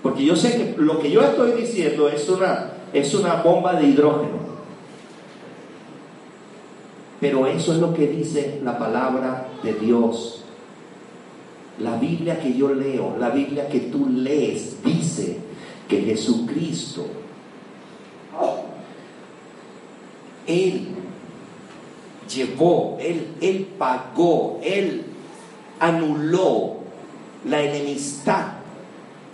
[0.04, 3.88] Porque yo sé que lo que yo estoy diciendo es una, es una bomba de
[3.88, 4.41] hidrógeno.
[7.22, 10.42] Pero eso es lo que dice la palabra de Dios.
[11.78, 15.36] La Biblia que yo leo, la Biblia que tú lees, dice
[15.86, 17.06] que Jesucristo,
[20.48, 20.88] Él
[22.28, 25.04] llevó, Él, Él pagó, Él
[25.78, 26.78] anuló
[27.44, 28.46] la enemistad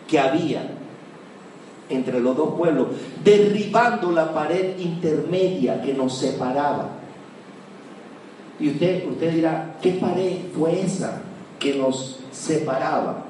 [0.07, 0.73] que había
[1.89, 2.89] entre los dos pueblos,
[3.25, 6.98] derribando la pared intermedia que nos separaba.
[8.61, 11.23] Y usted, usted dirá, ¿qué pared fue esa
[11.59, 13.25] que nos separaba?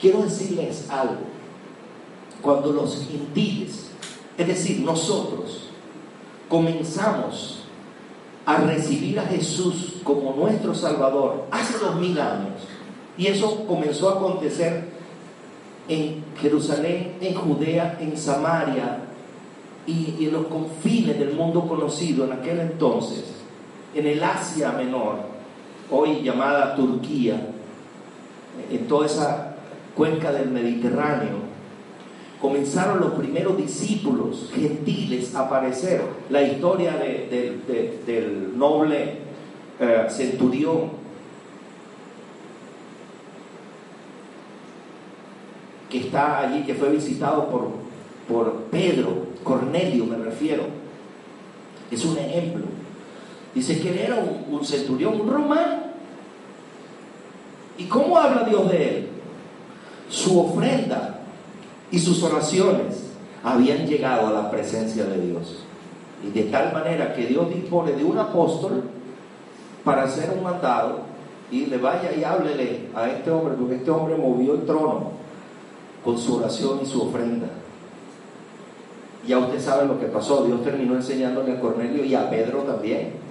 [0.00, 1.20] Quiero decirles algo.
[2.40, 3.90] Cuando los gentiles,
[4.36, 5.68] es decir, nosotros,
[6.48, 7.60] comenzamos
[8.44, 12.62] a recibir a Jesús como nuestro Salvador hace dos mil años,
[13.16, 14.88] y eso comenzó a acontecer
[15.88, 19.00] en Jerusalén, en Judea, en Samaria
[19.86, 23.24] y, en los confines del mundo conocido en aquel entonces,
[23.94, 25.16] en el Asia Menor,
[25.90, 27.48] hoy llamada Turquía,
[28.70, 29.56] en toda esa
[29.94, 31.52] cuenca del Mediterráneo,
[32.40, 36.02] comenzaron los primeros discípulos gentiles a aparecer.
[36.30, 39.18] La historia del noble
[39.78, 41.02] eh, centurión
[45.88, 47.70] que está allí, que fue visitado por,
[48.26, 50.64] por Pedro, Cornelio me refiero.
[51.90, 52.64] Es un ejemplo.
[53.54, 54.16] Dice que él era
[54.50, 55.82] un, centurión, un romano.
[57.76, 59.08] ¿Y cómo habla Dios de él?
[60.08, 61.20] Su ofrenda
[61.90, 63.10] y sus oraciones
[63.42, 65.64] habían llegado a la presencia de Dios.
[66.24, 68.84] Y de tal manera que Dios dispone de un apóstol
[69.84, 71.00] para hacer un mandado
[71.50, 75.10] y le vaya y háblele a este hombre, porque este hombre movió el trono
[76.04, 77.48] con su oración y su ofrenda.
[79.26, 80.44] Ya usted sabe lo que pasó.
[80.44, 83.21] Dios terminó enseñándole a Cornelio y a Pedro también.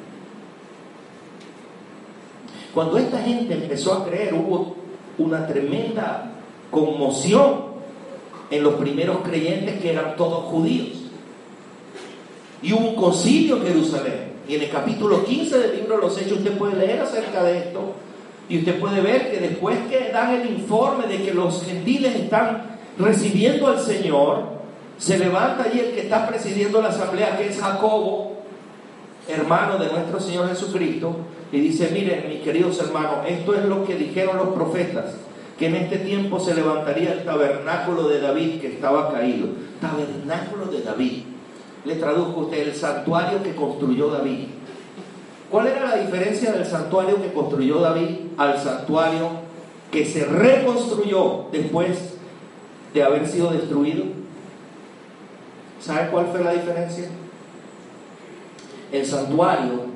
[2.74, 4.76] Cuando esta gente empezó a creer, hubo
[5.18, 6.32] una tremenda
[6.70, 7.72] conmoción
[8.50, 10.98] en los primeros creyentes que eran todos judíos.
[12.62, 14.32] Y hubo un concilio en Jerusalén.
[14.48, 17.58] Y en el capítulo 15 del libro de los Hechos usted puede leer acerca de
[17.58, 17.94] esto.
[18.50, 22.80] Y usted puede ver que después que dan el informe de que los gentiles están
[22.98, 24.44] recibiendo al Señor,
[24.98, 28.34] se levanta allí el que está presidiendo la asamblea, que es Jacobo,
[29.28, 31.16] hermano de nuestro Señor Jesucristo,
[31.52, 35.16] y dice, miren mis queridos hermanos, esto es lo que dijeron los profetas,
[35.60, 39.48] que en este tiempo se levantaría el tabernáculo de David que estaba caído.
[39.80, 41.24] Tabernáculo de David.
[41.86, 44.48] Le traduzco usted el santuario que construyó David.
[45.50, 49.30] ¿Cuál era la diferencia del santuario que construyó David al santuario
[49.92, 52.14] que se reconstruyó después
[52.94, 54.06] de haber sido destruido?
[55.82, 57.10] ¿Sabe cuál fue la diferencia?
[58.92, 59.91] El santuario,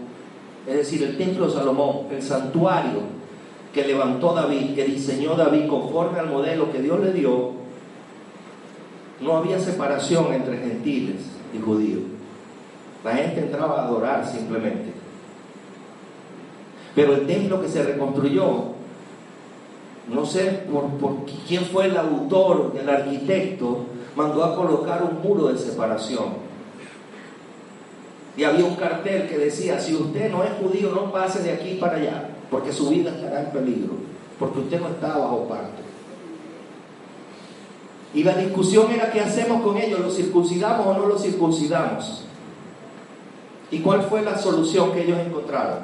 [0.68, 3.01] es decir, el templo de Salomón, el santuario
[3.74, 7.51] que levantó David, que diseñó David conforme al modelo que Dios le dio,
[9.22, 11.22] no había separación entre gentiles
[11.53, 12.01] y judíos.
[13.03, 14.91] La gente entraba a adorar simplemente.
[16.95, 18.76] Pero el templo que se reconstruyó,
[20.11, 23.86] no sé por, quién fue el autor, el arquitecto,
[24.16, 26.45] mandó a colocar un muro de separación.
[28.38, 31.78] Y había un cartel que decía, si usted no es judío, no pase de aquí
[31.80, 33.94] para allá, porque su vida estará en peligro,
[34.38, 35.86] porque usted no está bajo parto.
[38.14, 42.26] Y la discusión era qué hacemos con ellos, ¿los circuncidamos o no los circuncidamos?
[43.72, 45.80] ¿Y cuál fue la solución que ellos encontraron?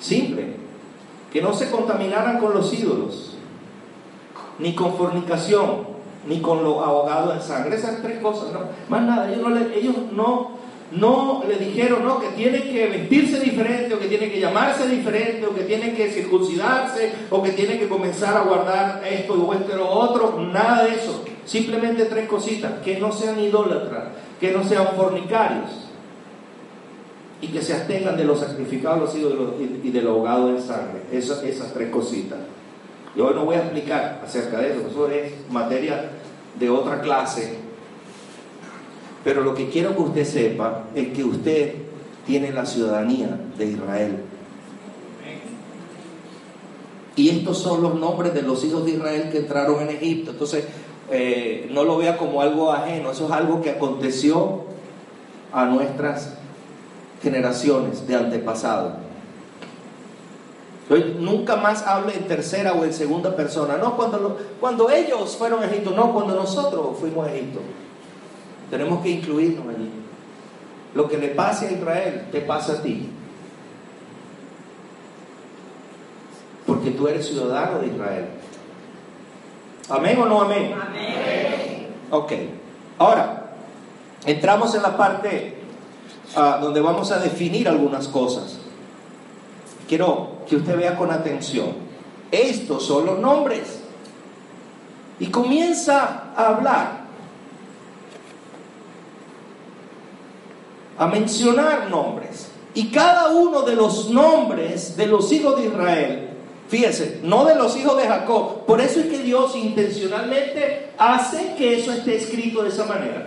[0.00, 0.54] Simple,
[1.32, 3.36] que no se contaminaran con los ídolos,
[4.58, 7.76] ni con fornicación, ni con lo ahogado en sangre.
[7.76, 10.50] Esas tres cosas, no, más nada, ellos no,
[10.92, 15.46] no le dijeron no, que tiene que vestirse diferente, o que tiene que llamarse diferente,
[15.46, 19.84] o que tiene que circuncidarse, o que tiene que comenzar a guardar esto o esto
[19.84, 21.24] o otro, nada de eso.
[21.44, 24.04] Simplemente tres cositas, que no sean idólatras,
[24.40, 25.70] que no sean fornicarios
[27.40, 31.02] y que se abstengan de los sacrificados y del ahogado en sangre.
[31.12, 32.38] Esas tres cositas.
[33.16, 36.10] Yo no voy a explicar acerca de eso, eso es materia
[36.58, 37.67] de otra clase.
[39.28, 41.74] Pero lo que quiero que usted sepa es que usted
[42.26, 44.20] tiene la ciudadanía de Israel.
[47.14, 50.30] Y estos son los nombres de los hijos de Israel que entraron en Egipto.
[50.30, 50.64] Entonces,
[51.10, 54.62] eh, no lo vea como algo ajeno, eso es algo que aconteció
[55.52, 56.32] a nuestras
[57.22, 58.94] generaciones de antepasado.
[61.18, 63.76] Nunca más hable en tercera o en segunda persona.
[63.76, 67.60] No, cuando, cuando ellos fueron a Egipto, no, cuando nosotros fuimos a Egipto.
[68.70, 69.90] Tenemos que incluirnos allí.
[70.94, 73.10] Lo que le pase a Israel, te pasa a ti.
[76.66, 78.26] Porque tú eres ciudadano de Israel.
[79.88, 80.74] ¿Amén o no amén?
[80.74, 81.88] Amén.
[82.10, 82.32] Ok.
[82.98, 83.52] Ahora,
[84.26, 85.54] entramos en la parte
[86.34, 88.58] donde vamos a definir algunas cosas.
[89.88, 91.72] Quiero que usted vea con atención.
[92.30, 93.80] Estos son los nombres.
[95.18, 96.97] Y comienza a hablar,
[100.98, 102.48] a mencionar nombres.
[102.74, 106.28] Y cada uno de los nombres de los hijos de Israel,
[106.68, 108.66] fíjese, no de los hijos de Jacob.
[108.66, 113.26] Por eso es que Dios intencionalmente hace que eso esté escrito de esa manera.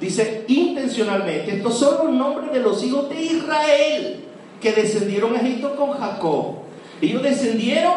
[0.00, 4.24] Dice intencionalmente, estos son los nombres de los hijos de Israel
[4.60, 6.56] que descendieron a Egipto con Jacob.
[7.00, 7.94] Ellos descendieron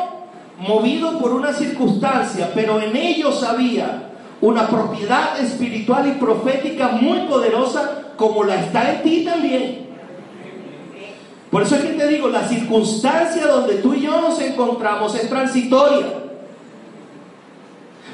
[0.57, 4.09] movidos por una circunstancia, pero en ellos había
[4.41, 9.87] una propiedad espiritual y profética muy poderosa como la está en ti también.
[11.49, 15.29] Por eso es que te digo, la circunstancia donde tú y yo nos encontramos es
[15.29, 16.05] transitoria.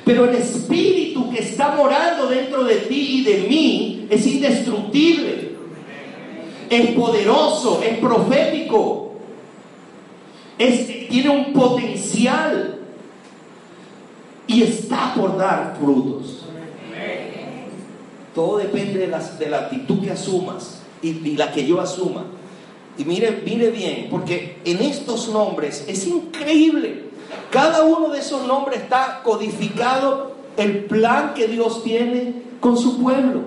[0.06, 5.56] Pero el espíritu que está morando dentro de ti y de mí es indestructible.
[6.70, 9.14] Es poderoso, es profético.
[10.60, 12.80] Es, tiene un potencial.
[14.46, 16.45] Y está por dar frutos.
[18.36, 22.26] Todo depende de la, de la actitud que asumas y, y la que yo asuma.
[22.98, 27.06] Y mire, mire bien, porque en estos nombres es increíble
[27.56, 33.42] cada uno de esos nombres está codificado el plan que Dios tiene con su pueblo.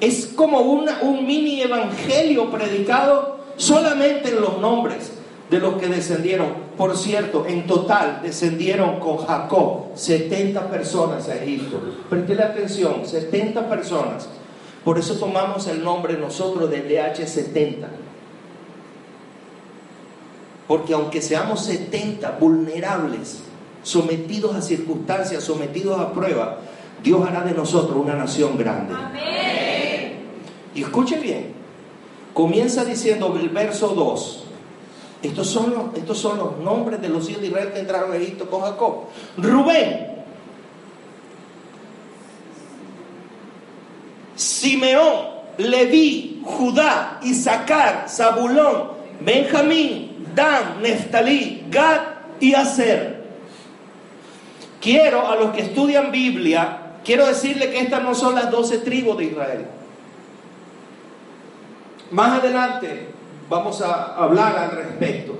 [0.00, 5.12] Es como un mini evangelio predicado solamente en los nombres
[5.50, 6.68] de los que descendieron.
[6.76, 11.80] Por cierto, en total descendieron con Jacob 70 personas a Egipto.
[12.08, 14.28] Preste atención, 70 personas.
[14.84, 17.86] Por eso tomamos el nombre nosotros de DH70
[20.66, 23.40] Porque aunque seamos 70 vulnerables,
[23.82, 26.58] sometidos a circunstancias, sometidos a prueba,
[27.02, 28.94] Dios hará de nosotros una nación grande.
[30.74, 31.52] Y escuche bien,
[32.34, 34.47] comienza diciendo el verso 2.
[35.22, 38.16] Estos son, los, estos son los nombres de los hijos de Israel que entraron a
[38.16, 39.06] Egipto con Jacob.
[39.36, 40.06] Rubén,
[44.36, 52.00] Simeón, Leví, Judá, Isaacar, Zabulón, Benjamín, Dan, Neftalí, Gad
[52.38, 53.24] y Aser.
[54.80, 59.18] Quiero a los que estudian Biblia, quiero decirle que estas no son las doce tribus
[59.18, 59.66] de Israel.
[62.12, 63.17] Más adelante
[63.48, 65.34] vamos a hablar al respecto.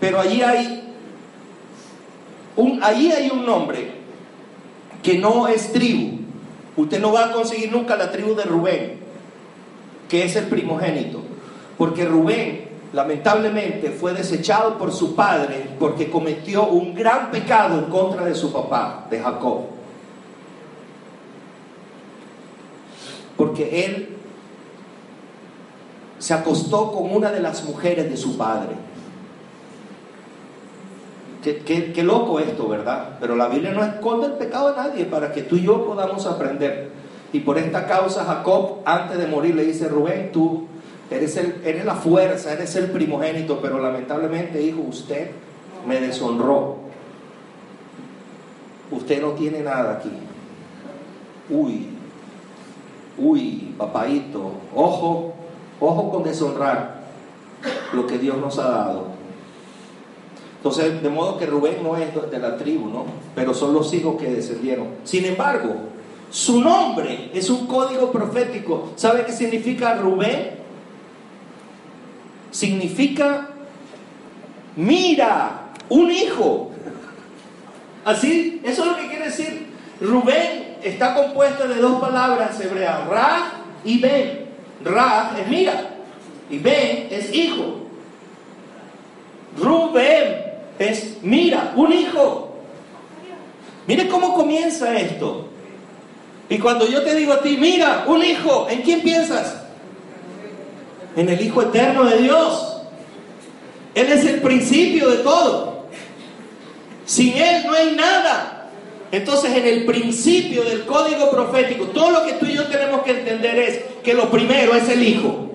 [0.00, 0.94] Pero allí hay
[2.56, 3.92] un, allí hay un nombre
[5.02, 6.18] que no es tribu.
[6.76, 9.00] Usted no va a conseguir nunca la tribu de Rubén,
[10.08, 11.20] que es el primogénito.
[11.76, 18.24] Porque Rubén lamentablemente fue desechado por su padre porque cometió un gran pecado en contra
[18.24, 19.66] de su papá, de Jacob.
[23.36, 24.16] Porque él
[26.22, 28.76] se acostó con una de las mujeres de su padre.
[31.42, 33.16] Qué, loco esto, ¿verdad?
[33.18, 36.24] Pero la Biblia no esconde el pecado de nadie para que tú y yo podamos
[36.26, 36.90] aprender.
[37.32, 40.68] Y por esta causa Jacob, antes de morir, le dice, Rubén, tú
[41.10, 45.32] eres, el, eres la fuerza, eres el primogénito, pero lamentablemente, hijo, usted
[45.88, 46.76] me deshonró.
[48.92, 50.12] Usted no tiene nada aquí.
[51.50, 51.88] Uy,
[53.18, 55.41] uy, papaito, ojo,
[55.86, 57.02] ojo con deshonrar
[57.92, 59.06] lo que Dios nos ha dado.
[60.56, 63.04] Entonces, de modo que Rubén no es de la tribu, ¿no?
[63.34, 64.88] Pero son los hijos que descendieron.
[65.04, 65.74] Sin embargo,
[66.30, 68.90] su nombre es un código profético.
[68.96, 70.62] ¿Sabe qué significa Rubén?
[72.52, 73.48] significa,
[74.76, 76.70] mira, un hijo.
[78.04, 79.66] Así, eso es lo que quiere decir.
[80.00, 83.52] Rubén está compuesto de dos palabras hebreas, Ra
[83.84, 84.41] y Ben.
[84.84, 85.90] Ra es mira
[86.50, 87.86] y Ben es hijo.
[89.58, 90.44] Rubén
[90.78, 92.56] es mira, un hijo.
[93.86, 95.48] Mire cómo comienza esto.
[96.48, 99.62] Y cuando yo te digo a ti, mira, un hijo, ¿en quién piensas?
[101.16, 102.76] en el Hijo Eterno de Dios.
[103.94, 105.86] Él es el principio de todo.
[107.04, 108.51] Sin Él no hay nada.
[109.12, 113.10] Entonces en el principio del código profético, todo lo que tú y yo tenemos que
[113.10, 115.50] entender es que lo primero es el Hijo.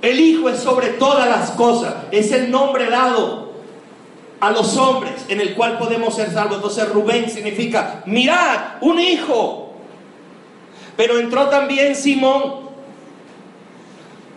[0.00, 1.92] El Hijo es sobre todas las cosas.
[2.12, 3.50] Es el nombre dado
[4.38, 6.58] a los hombres en el cual podemos ser salvos.
[6.58, 9.74] Entonces Rubén significa, mirad, un hijo.
[10.96, 12.70] Pero entró también Simón,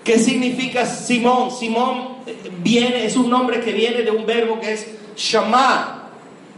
[0.03, 1.49] ¿Qué significa Simón?
[1.49, 6.03] Simón eh, viene, es un nombre que viene de un verbo que es shama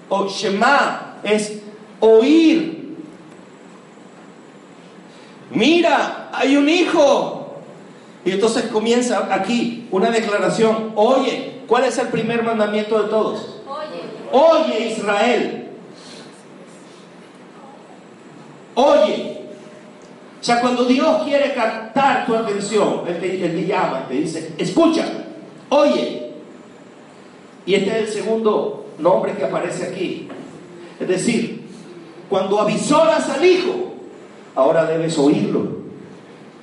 [0.09, 1.59] o shema, es
[1.99, 2.95] oír.
[5.51, 7.55] Mira, hay un hijo.
[8.23, 10.93] Y entonces comienza aquí una declaración.
[10.95, 13.61] Oye, ¿cuál es el primer mandamiento de todos?
[14.31, 15.67] Oye, Oye Israel.
[18.75, 19.41] Oye.
[20.41, 25.05] O sea, cuando Dios quiere captar tu atención, Él te, llama y te dice, escucha,
[25.69, 26.33] oye.
[27.65, 30.27] Y este es el segundo nombre que aparece aquí.
[30.99, 31.61] Es decir,
[32.29, 33.93] cuando avisoras al Hijo,
[34.55, 35.85] ahora debes oírlo.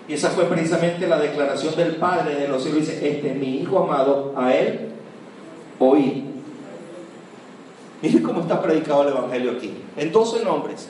[0.09, 2.80] Y esa fue precisamente la declaración del Padre de los cielos.
[2.80, 4.93] Dice, este es mi Hijo amado, a Él
[5.78, 6.24] oí.
[8.01, 9.72] Mire cómo está predicado el Evangelio aquí.
[9.97, 10.89] En 12 nombres.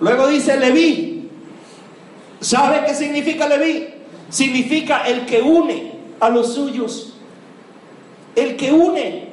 [0.00, 1.28] Luego dice Leví.
[2.40, 3.88] ¿Sabe qué significa Leví?
[4.30, 7.13] Significa el que une a los suyos.
[8.36, 9.28] El que une.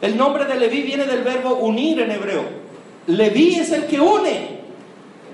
[0.00, 2.42] El nombre de Leví viene del verbo unir en hebreo.
[3.06, 4.58] Leví es el que une.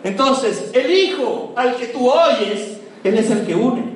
[0.02, 3.94] Entonces, el hijo al que tú oyes, él es el que une.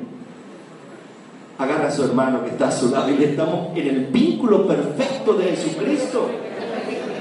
[1.58, 5.34] Agarra a su hermano que está a su lado y estamos en el vínculo perfecto
[5.34, 6.28] de Jesucristo.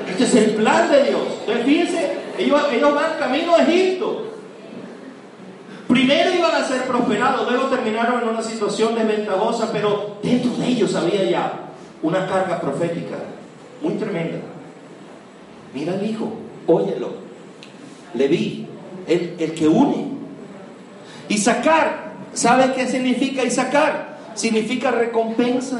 [0.10, 1.22] Este es el plan de Dios.
[1.42, 4.37] Entonces, fíjense, ellos, ellos van camino a Egipto.
[5.98, 10.94] Primero iban a ser prosperados, luego terminaron en una situación desventajosa, pero dentro de ellos
[10.94, 11.54] había ya
[12.04, 13.16] una carga profética
[13.82, 14.38] muy tremenda.
[15.74, 16.34] Mira al hijo,
[16.68, 17.14] óyelo.
[18.14, 18.68] Leví,
[19.08, 20.12] el, el que une.
[21.30, 24.20] Y sacar, ¿sabe qué significa y sacar?
[24.36, 25.80] Significa recompensa.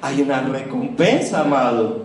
[0.00, 2.04] Hay una recompensa, amado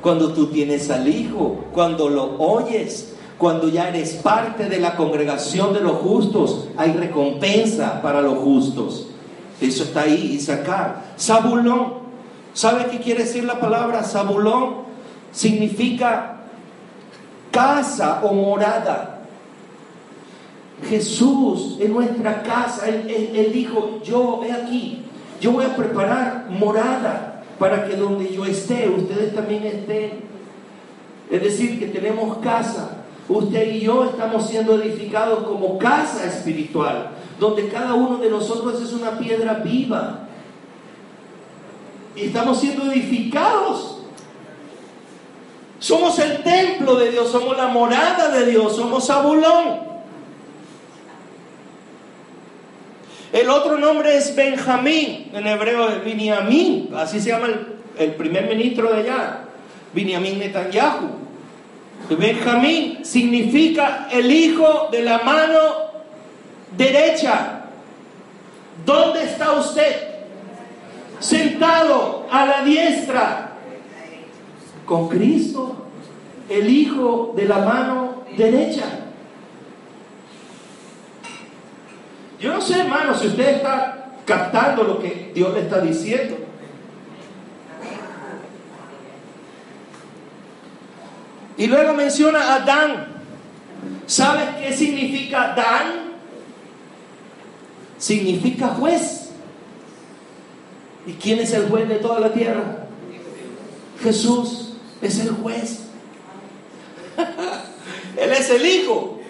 [0.00, 3.13] cuando tú tienes al Hijo, cuando lo oyes,
[3.44, 9.08] Cuando ya eres parte de la congregación de los justos, hay recompensa para los justos.
[9.60, 11.02] Eso está ahí, Isaacar.
[11.20, 11.92] Zabulón.
[12.54, 14.76] ¿Sabe qué quiere decir la palabra Zabulón?
[15.30, 16.36] Significa
[17.50, 19.20] casa o morada.
[20.88, 25.02] Jesús en nuestra casa, él, dijo, yo he aquí,
[25.38, 30.12] yo voy a preparar morada para que donde yo esté, ustedes también estén.
[31.30, 33.02] Es decir, que tenemos casa.
[33.28, 37.10] Usted y yo estamos siendo edificados como casa espiritual,
[37.40, 40.20] donde cada uno de nosotros es una piedra viva.
[42.14, 43.98] Y estamos siendo edificados.
[45.78, 49.94] Somos el templo de Dios, somos la morada de Dios, somos Zabulón.
[53.32, 57.48] El otro nombre es Benjamín, en hebreo es Biniamín, así se llama
[57.98, 59.40] el, primer ministro de allá,
[59.92, 61.23] Biniamín Netanyahu.
[62.10, 65.58] Benjamín significa el hijo de la mano
[66.76, 67.62] derecha.
[68.84, 70.08] ¿Dónde está usted?
[71.18, 73.52] Sentado a la diestra
[74.84, 75.86] con Cristo,
[76.48, 78.84] el hijo de la mano derecha.
[82.38, 86.36] Yo no sé, hermano, si usted está captando lo que Dios le está diciendo.
[91.56, 93.06] Y luego menciona a Dan.
[94.06, 96.14] ¿Sabes qué significa Dan?
[97.98, 99.30] Significa juez.
[101.06, 102.86] ¿Y quién es el juez de toda la tierra?
[104.02, 105.80] Jesús es el juez.
[108.16, 109.20] Él es el Hijo.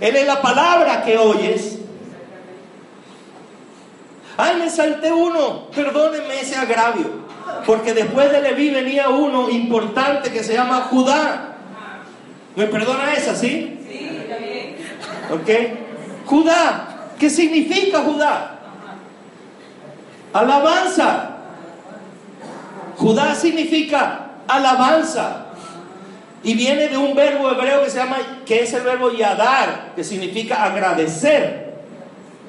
[0.00, 1.78] Él es la palabra que oyes.
[4.36, 7.24] Ay, me salté uno, perdónenme ese agravio.
[7.66, 11.53] Porque después de Leví venía uno importante que se llama Judá.
[12.56, 13.80] ¿Me perdona esa, sí?
[13.88, 14.76] Sí, está bien.
[15.32, 16.26] ¿Ok?
[16.26, 16.90] Judá.
[17.18, 18.58] ¿Qué significa Judá?
[20.32, 21.36] Alabanza.
[22.96, 25.46] Judá significa alabanza.
[26.42, 30.04] Y viene de un verbo hebreo que se llama, que es el verbo yadar, que
[30.04, 31.74] significa agradecer,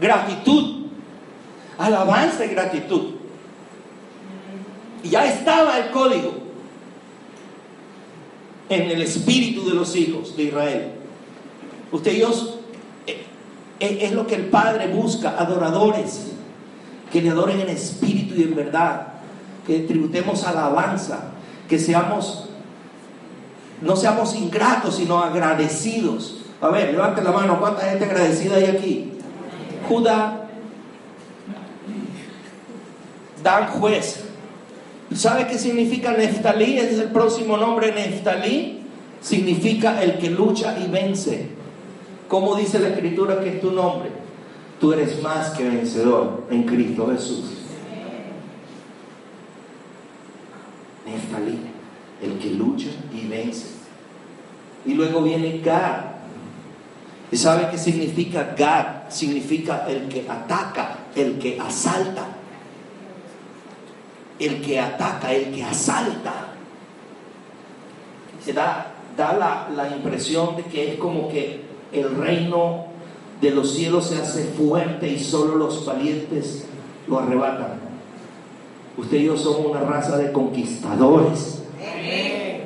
[0.01, 0.86] gratitud
[1.78, 3.16] alabanza y gratitud.
[5.03, 6.45] Y ya estaba el código
[8.70, 10.91] en el espíritu de los hijos de Israel.
[11.91, 12.30] Usted y yo
[13.07, 13.26] eh,
[13.80, 16.32] eh, es lo que el Padre busca, adoradores,
[17.11, 19.07] que le adoren en espíritu y en verdad,
[19.66, 21.32] que tributemos alabanza,
[21.70, 22.49] que seamos,
[23.82, 26.39] no seamos ingratos, sino agradecidos.
[26.61, 29.11] A ver, levante la mano, ¿cuánta gente agradecida hay aquí?
[29.88, 30.45] Judá
[33.45, 34.24] Dan juez.
[35.14, 36.78] ¿Sabe qué significa Neftalí?
[36.78, 38.82] Ese es el próximo nombre, Neftalí.
[39.22, 41.49] Significa el que lucha y vence.
[42.28, 44.10] ¿Cómo dice la escritura que es tu nombre?
[44.80, 47.45] Tú eres más que vencedor en Cristo Jesús.
[51.06, 51.60] Neftalí,
[52.22, 53.68] el que lucha y vence.
[54.86, 56.16] Y luego viene Gad.
[57.32, 59.10] ¿Y sabe qué significa Gad?
[59.10, 62.34] Significa el que ataca, el que asalta
[64.39, 66.47] el que ataca, el que asalta.
[68.43, 71.61] Se da, da la, impresión de que es como que
[71.91, 72.86] el reino
[73.41, 76.65] de los cielos se hace fuerte y solo los valientes
[77.07, 77.79] lo arrebatan.
[78.97, 81.63] Usted y yo somos una raza de conquistadores.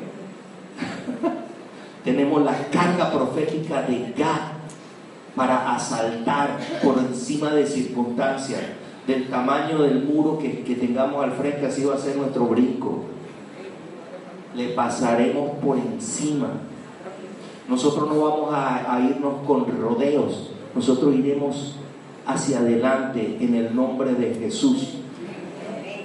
[2.04, 4.52] Tenemos la carga profética de Gad
[5.36, 8.62] para asaltar por encima de circunstancias
[9.08, 13.06] del tamaño del muro que, tengamos al frente, así va a ser nuestro brinco.
[14.56, 16.50] Le pasaremos por encima.
[17.68, 21.76] Nosotros no vamos a, a irnos con rodeos, nosotros iremos
[22.26, 24.96] hacia adelante en el nombre de Jesús.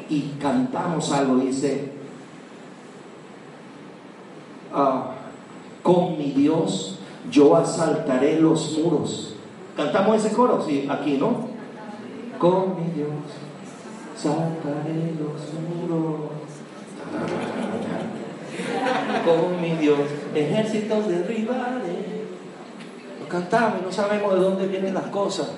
[0.08, 1.92] Y cantamos algo, dice,
[4.72, 5.12] ah,
[5.82, 6.98] con mi Dios
[7.30, 9.34] yo asaltaré los muros.
[9.76, 11.53] Cantamos ese coro, sí, aquí, ¿no?
[12.44, 13.08] Con mi Dios
[14.14, 16.30] saltaré los muros.
[19.24, 20.00] Con mi Dios
[20.34, 22.26] ejércitos derribaré.
[23.18, 25.52] Lo cantamos no sabemos de dónde vienen las cosas.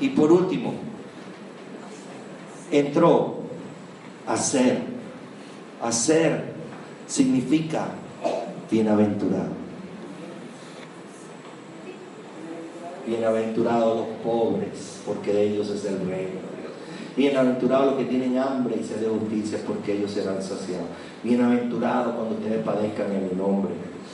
[0.00, 0.74] Y por último,
[2.72, 3.42] entró
[4.26, 4.80] a ser.
[5.80, 6.54] A ser
[7.06, 7.86] significa
[8.68, 9.65] bienaventurado.
[13.06, 16.40] Bienaventurados los pobres, porque de ellos es el reino.
[17.16, 20.88] Bienaventurados los que tienen hambre y sed de justicia, porque ellos serán saciados.
[21.22, 23.72] Bienaventurados cuando ustedes padezcan en mi nombre.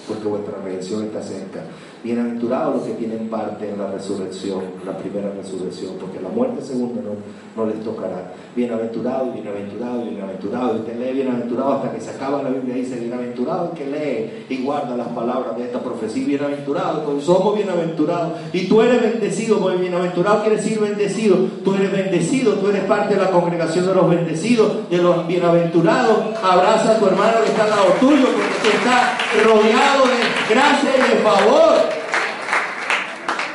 [0.08, 1.60] Porque vuestra redención está cerca.
[2.02, 7.00] Bienaventurados los que tienen parte en la resurrección, la primera resurrección, porque la muerte segunda
[7.00, 7.14] no,
[7.54, 8.32] no les tocará.
[8.56, 10.74] Bienaventurado, bienaventurado, bienaventurado.
[10.80, 14.46] Usted lee bienaventurado hasta que se acaba la Biblia y dice bienaventurado el que lee
[14.48, 16.26] y guarda las palabras de esta profecía.
[16.26, 18.32] Bienaventurado, porque somos bienaventurados.
[18.52, 21.36] Y tú eres bendecido, porque bienaventurado quiere decir bendecido.
[21.64, 26.18] Tú eres bendecido, tú eres parte de la congregación de los bendecidos, de los bienaventurados.
[26.42, 30.90] Abraza a tu hermano que está al lado tuyo, porque tú estás rodeado de gracia
[30.96, 31.74] y de favor.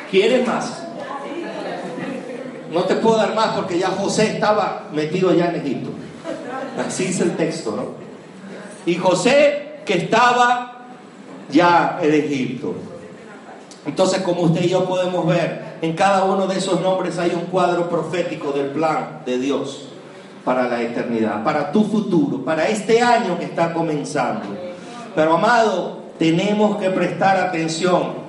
[0.09, 0.83] ¿Quieres más?
[2.71, 5.89] No te puedo dar más porque ya José estaba metido ya en Egipto.
[6.85, 7.85] Así dice el texto, ¿no?
[8.85, 10.85] Y José que estaba
[11.49, 12.75] ya en Egipto.
[13.85, 17.45] Entonces, como usted y yo podemos ver, en cada uno de esos nombres hay un
[17.45, 19.87] cuadro profético del plan de Dios
[20.43, 24.45] para la eternidad, para tu futuro, para este año que está comenzando.
[25.15, 28.27] Pero amado, tenemos que prestar atención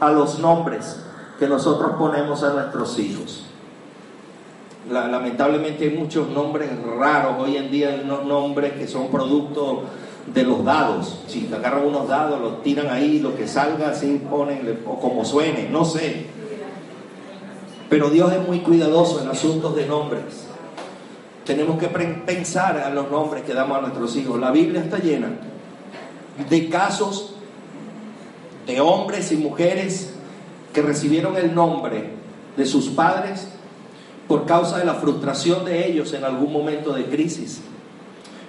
[0.00, 1.00] a los nombres
[1.38, 3.46] que nosotros ponemos a nuestros hijos.
[4.90, 9.84] lamentablemente hay muchos nombres raros hoy en día, hay unos nombres que son producto
[10.32, 11.22] de los dados.
[11.26, 15.68] Si agarran unos dados, los tiran ahí, lo que salga así ponen, o como suene,
[15.70, 16.26] no sé.
[17.88, 20.48] Pero Dios es muy cuidadoso en asuntos de nombres.
[21.46, 24.38] Tenemos que pensar en los nombres que damos a nuestros hijos.
[24.38, 25.28] La Biblia está llena
[26.48, 27.34] de casos
[28.66, 30.14] de hombres y mujeres
[30.72, 32.10] que recibieron el nombre
[32.56, 33.48] de sus padres
[34.26, 37.62] por causa de la frustración de ellos en algún momento de crisis.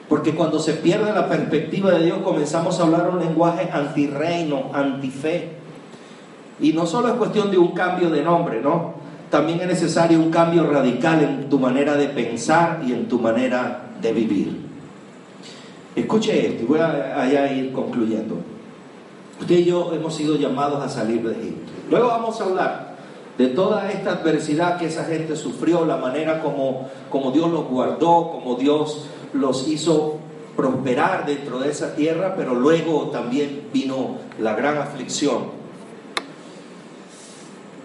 [0.07, 5.49] Porque cuando se pierde la perspectiva de Dios comenzamos a hablar un lenguaje antirreino, antife.
[6.59, 8.93] Y no solo es cuestión de un cambio de nombre, ¿no?
[9.29, 13.89] También es necesario un cambio radical en tu manera de pensar y en tu manera
[13.99, 14.64] de vivir.
[15.95, 18.35] Escuche esto y voy a, a ir concluyendo.
[19.39, 21.71] Usted y yo hemos sido llamados a salir de Egipto.
[21.89, 22.95] Luego vamos a hablar
[23.37, 28.31] de toda esta adversidad que esa gente sufrió, la manera como, como Dios los guardó,
[28.31, 30.17] como Dios los hizo
[30.55, 35.65] prosperar dentro de esa tierra, pero luego también vino la gran aflicción.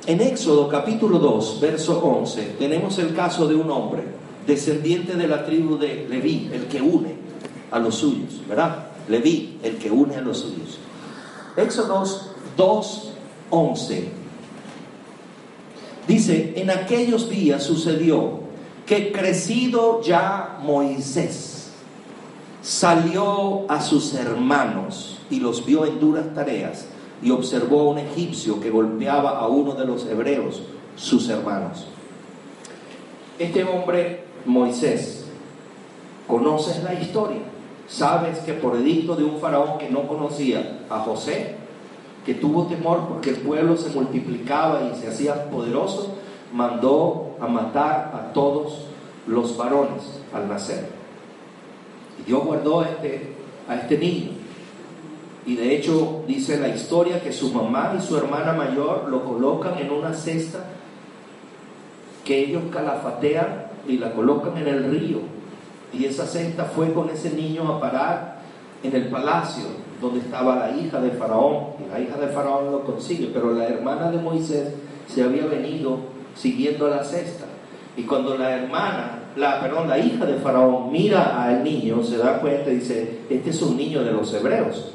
[0.06, 4.02] En Éxodo capítulo 2, verso 11, tenemos el caso de un hombre,
[4.46, 7.19] descendiente de la tribu de Leví, el que une
[7.70, 8.86] a los suyos, ¿verdad?
[9.08, 10.78] Leví, el que une a los suyos.
[11.56, 14.04] Éxodos 2.11.
[16.06, 18.40] Dice, en aquellos días sucedió
[18.86, 21.70] que crecido ya Moisés
[22.62, 26.86] salió a sus hermanos y los vio en duras tareas
[27.22, 30.62] y observó a un egipcio que golpeaba a uno de los hebreos,
[30.96, 31.86] sus hermanos.
[33.38, 35.24] Este hombre, Moisés,
[36.26, 37.49] conoces la historia.
[37.90, 41.56] Sabes que por edicto de un faraón que no conocía a José,
[42.24, 46.14] que tuvo temor porque el pueblo se multiplicaba y se hacía poderoso,
[46.52, 48.86] mandó a matar a todos
[49.26, 50.88] los varones al nacer.
[52.20, 53.34] Y Dios guardó a este,
[53.68, 54.30] a este niño.
[55.44, 59.78] Y de hecho dice la historia que su mamá y su hermana mayor lo colocan
[59.78, 60.64] en una cesta
[62.24, 65.39] que ellos calafatean y la colocan en el río
[65.92, 68.40] y esa cesta fue con ese niño a parar
[68.82, 69.64] en el palacio
[70.00, 71.74] donde estaba la hija de Faraón.
[71.84, 74.74] Y la hija de Faraón lo consigue, pero la hermana de Moisés
[75.08, 75.98] se había venido
[76.34, 77.46] siguiendo la cesta.
[77.96, 82.40] Y cuando la hermana, la, perdón, la hija de Faraón mira al niño, se da
[82.40, 84.92] cuenta y dice, este es un niño de los hebreos.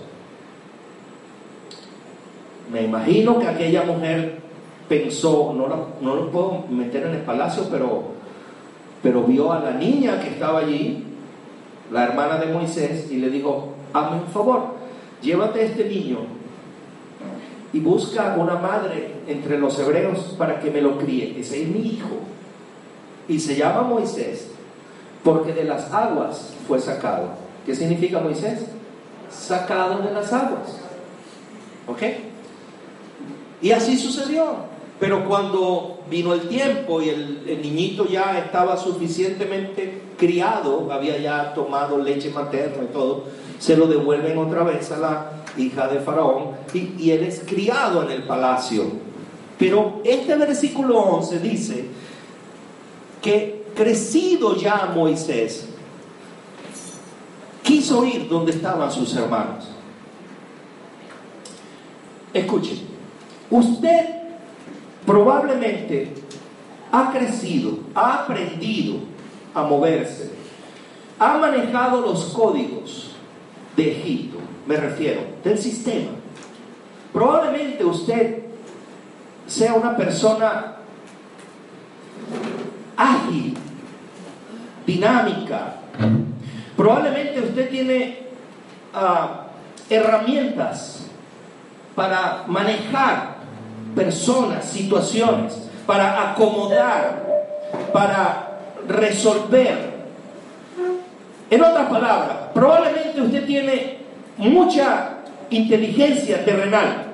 [2.72, 4.40] Me imagino que aquella mujer
[4.90, 8.15] pensó, no lo, no lo puedo meter en el palacio, pero
[9.06, 11.04] pero vio a la niña que estaba allí,
[11.92, 14.78] la hermana de Moisés, y le dijo, hazme un favor,
[15.22, 16.22] llévate este niño
[17.72, 21.40] y busca una madre entre los hebreos para que me lo críe.
[21.40, 22.18] Ese es mi hijo.
[23.28, 24.50] Y se llama Moisés
[25.24, 27.28] porque de las aguas fue sacado.
[27.64, 28.66] ¿Qué significa Moisés?
[29.30, 30.80] Sacado de las aguas.
[31.86, 32.02] ¿Ok?
[33.62, 34.74] Y así sucedió.
[35.00, 41.98] Pero cuando vino el tiempo y el, niñito ya estaba suficientemente criado, había ya tomado
[41.98, 43.26] leche materna y todo,
[43.60, 48.12] se lo devuelven otra vez a la hija de Faraón y, él es criado en
[48.12, 48.84] el palacio.
[49.60, 51.86] Pero este versículo 11 dice
[53.22, 55.68] que crecido ya Moisés,
[57.64, 59.66] quiso ir donde estaban sus hermanos.
[62.34, 62.80] Escuchen,
[63.50, 64.25] usted
[65.06, 66.14] probablemente
[66.92, 69.00] ha crecido, ha aprendido
[69.54, 70.32] a moverse,
[71.20, 73.16] ha manejado los códigos
[73.76, 76.12] de Egipto, me refiero, del sistema.
[77.14, 78.44] Probablemente usted
[79.48, 80.78] sea una persona
[82.98, 83.56] ágil,
[84.86, 85.76] dinámica.
[86.76, 88.20] Probablemente usted tiene
[88.94, 89.48] ah,
[89.90, 91.08] herramientas
[91.96, 93.35] para manejar
[93.96, 95.54] personas, situaciones,
[95.86, 97.24] para acomodar,
[97.94, 99.96] para resolver.
[101.50, 103.98] En otras palabras, probablemente usted tiene
[104.38, 105.18] mucha
[105.50, 107.06] inteligencia terrenal.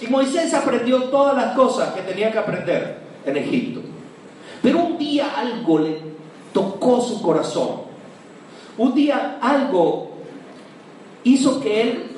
[0.00, 3.80] Y Moisés aprendió todas las cosas que tenía que aprender en Egipto.
[4.60, 6.00] Pero un día algo le
[6.52, 7.82] tocó su corazón.
[8.76, 10.10] Un día algo
[11.24, 12.10] hizo que él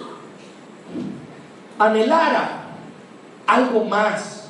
[1.79, 2.64] anhelara
[3.47, 4.49] algo más.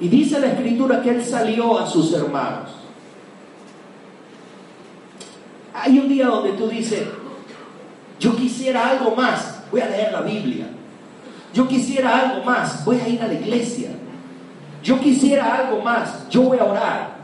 [0.00, 2.70] Y dice la escritura que él salió a sus hermanos.
[5.72, 7.02] Hay un día donde tú dices,
[8.18, 10.66] yo quisiera algo más, voy a leer la Biblia.
[11.52, 13.90] Yo quisiera algo más, voy a ir a la iglesia.
[14.82, 17.16] Yo quisiera algo más, yo voy a orar,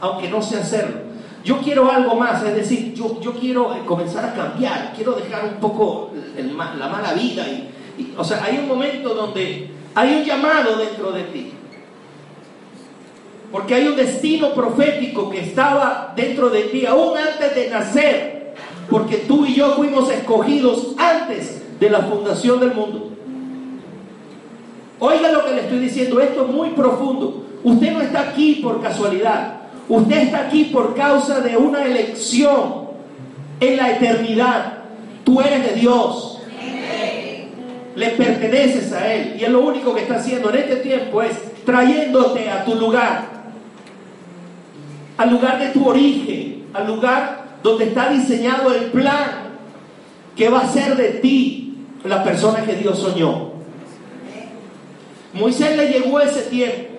[0.00, 1.08] aunque no sé hacerlo.
[1.44, 5.60] Yo quiero algo más, es decir, yo, yo quiero comenzar a cambiar, quiero dejar un
[5.60, 7.46] poco la mala vida.
[7.48, 11.52] Y, o sea, hay un momento donde hay un llamado dentro de ti.
[13.50, 18.54] Porque hay un destino profético que estaba dentro de ti aún antes de nacer.
[18.88, 23.10] Porque tú y yo fuimos escogidos antes de la fundación del mundo.
[25.00, 27.46] Oiga lo que le estoy diciendo, esto es muy profundo.
[27.64, 29.62] Usted no está aquí por casualidad.
[29.88, 32.90] Usted está aquí por causa de una elección
[33.58, 34.78] en la eternidad.
[35.24, 36.37] Tú eres de Dios.
[37.98, 39.36] Le perteneces a Él.
[39.40, 41.32] Y es lo único que está haciendo en este tiempo es
[41.64, 43.24] trayéndote a tu lugar.
[45.16, 46.66] Al lugar de tu origen.
[46.72, 49.48] Al lugar donde está diseñado el plan
[50.36, 53.50] que va a ser de ti la persona que Dios soñó.
[55.32, 56.94] Moisés le llegó ese tiempo.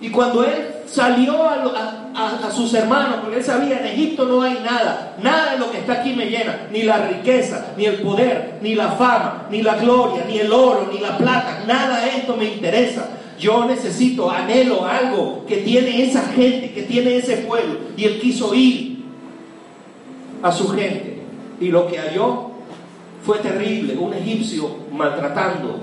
[0.00, 5.16] Y cuando él salió a, sus hermanos, porque él sabía, en Egipto no hay nada,
[5.22, 8.74] nada de lo que está aquí me llena, ni la riqueza, ni el poder, ni
[8.74, 12.44] la fama, ni la gloria, ni el oro, ni la plata, nada de esto me
[12.44, 13.10] interesa.
[13.38, 17.78] Yo necesito, anhelo algo que tiene esa gente, que tiene ese pueblo.
[17.96, 19.04] Y él quiso ir
[20.42, 21.22] a su gente.
[21.60, 22.50] Y lo que halló
[23.24, 25.80] fue terrible, un egipcio maltratando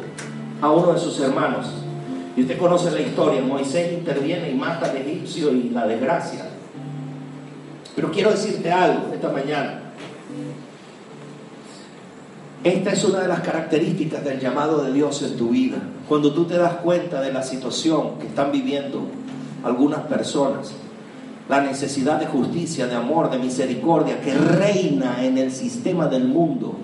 [0.61, 1.67] a uno de sus hermanos.
[2.35, 6.45] Y usted conoce la historia, Moisés interviene y mata al egipcio y la desgracia.
[7.95, 9.81] Pero quiero decirte algo esta mañana.
[12.63, 15.77] Esta es una de las características del llamado de Dios en tu vida.
[16.07, 19.01] Cuando tú te das cuenta de la situación que están viviendo
[19.63, 20.71] algunas personas,
[21.49, 26.75] la necesidad de justicia, de amor, de misericordia que reina en el sistema del mundo,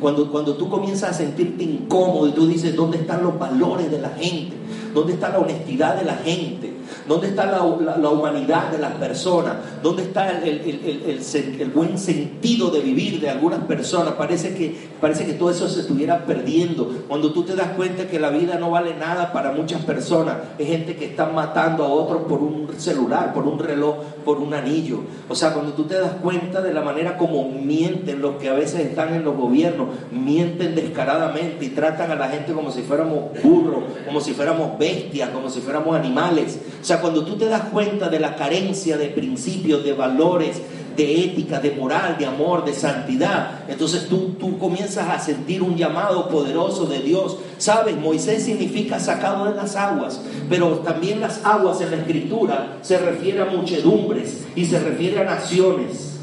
[0.00, 4.00] cuando, cuando tú comienzas a sentirte incómodo y tú dices, ¿dónde están los valores de
[4.00, 4.56] la gente?
[4.94, 6.71] ¿Dónde está la honestidad de la gente?
[7.08, 9.56] ¿Dónde está la, humanidad de las personas?
[9.82, 14.14] ¿Dónde está el, buen sentido de vivir de algunas personas?
[14.14, 17.04] Parece que, parece que todo eso se estuviera perdiendo.
[17.08, 20.68] Cuando tú te das cuenta que la vida no vale nada para muchas personas, es
[20.68, 25.00] gente que está matando a otros por un celular, por un reloj, por un anillo.
[25.28, 28.54] O sea, cuando tú te das cuenta de la manera como mienten los que a
[28.54, 33.24] veces están en los gobiernos, mienten descaradamente y tratan a la gente como si fuéramos
[33.42, 36.60] burros, como si fuéramos bestias, como si fuéramos animales.
[37.00, 40.60] Cuando tú te das cuenta de la carencia de principios, de valores,
[40.96, 45.76] de ética, de moral, de amor, de santidad, entonces tú, tú comienzas a sentir un
[45.76, 47.38] llamado poderoso de Dios.
[47.58, 52.98] Sabes, Moisés significa sacado de las aguas, pero también las aguas en la escritura se
[52.98, 56.18] refiere a muchedumbres y se refiere a naciones.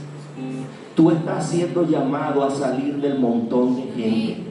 [0.96, 4.49] Tú estás siendo llamado a salir del montón de gente.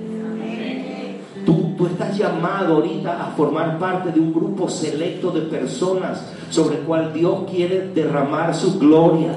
[1.48, 6.82] Tú, estás llamado ahorita a formar parte de un grupo selecto de personas sobre el
[6.82, 9.32] cual Dios quiere derramar su gloria.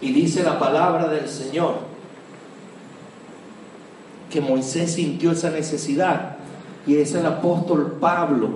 [0.00, 1.74] Y dice la palabra del Señor
[4.30, 6.36] que Moisés sintió esa necesidad.
[6.86, 8.48] Y es el apóstol Pablo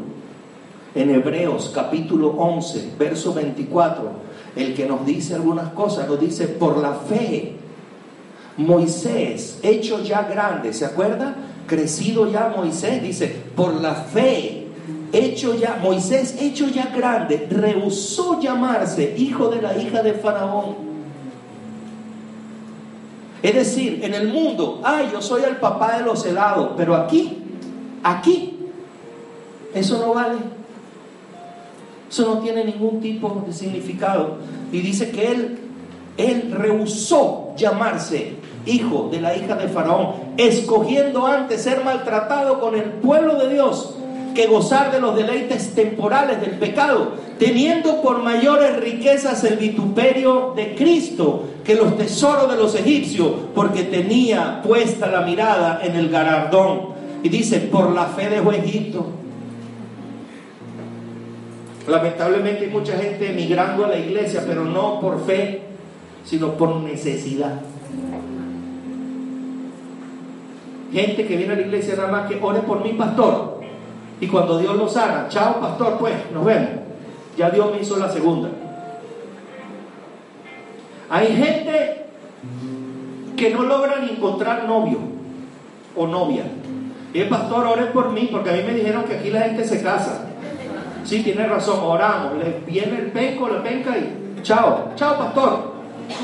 [0.94, 4.10] en Hebreos capítulo 11, verso 24,
[4.56, 7.58] el que nos dice algunas cosas, nos dice, por la fe
[8.56, 11.34] Moisés, hecho ya grande, ¿se acuerda?
[11.66, 14.66] Crecido ya Moisés, dice, por la fe,
[15.12, 20.92] hecho ya, Moisés, hecho ya grande, rehusó llamarse hijo de la hija de Faraón.
[23.42, 27.38] Es decir, en el mundo, ay, yo soy el papá de los helados, pero aquí,
[28.02, 28.56] aquí,
[29.74, 30.36] eso no vale.
[32.08, 34.36] Eso no tiene ningún tipo de significado.
[34.70, 35.58] Y dice que él,
[36.18, 38.36] él rehusó llamarse
[38.66, 43.96] hijo de la hija de Faraón, escogiendo antes ser maltratado con el pueblo de Dios
[44.34, 50.74] que gozar de los deleites temporales del pecado, teniendo por mayores riquezas el vituperio de
[50.74, 56.92] Cristo que los tesoros de los egipcios, porque tenía puesta la mirada en el galardón.
[57.22, 59.06] Y dice, por la fe dejó Egipto.
[61.86, 65.62] Lamentablemente hay mucha gente emigrando a la iglesia, pero no por fe,
[66.24, 67.60] sino por necesidad.
[70.92, 73.60] Gente que viene a la iglesia nada más que ore por mi pastor.
[74.20, 76.68] Y cuando Dios los haga, chao pastor, pues nos vemos.
[77.36, 78.50] Ya Dios me hizo la segunda.
[81.08, 82.06] Hay gente
[83.36, 84.98] que no logran encontrar novio
[85.96, 86.44] o novia.
[87.14, 89.64] Y el pastor, ore por mí, porque a mí me dijeron que aquí la gente
[89.64, 90.28] se casa.
[91.04, 92.38] Sí, tiene razón, oramos.
[92.38, 95.71] Le viene el penco, la penca y chao, chao pastor.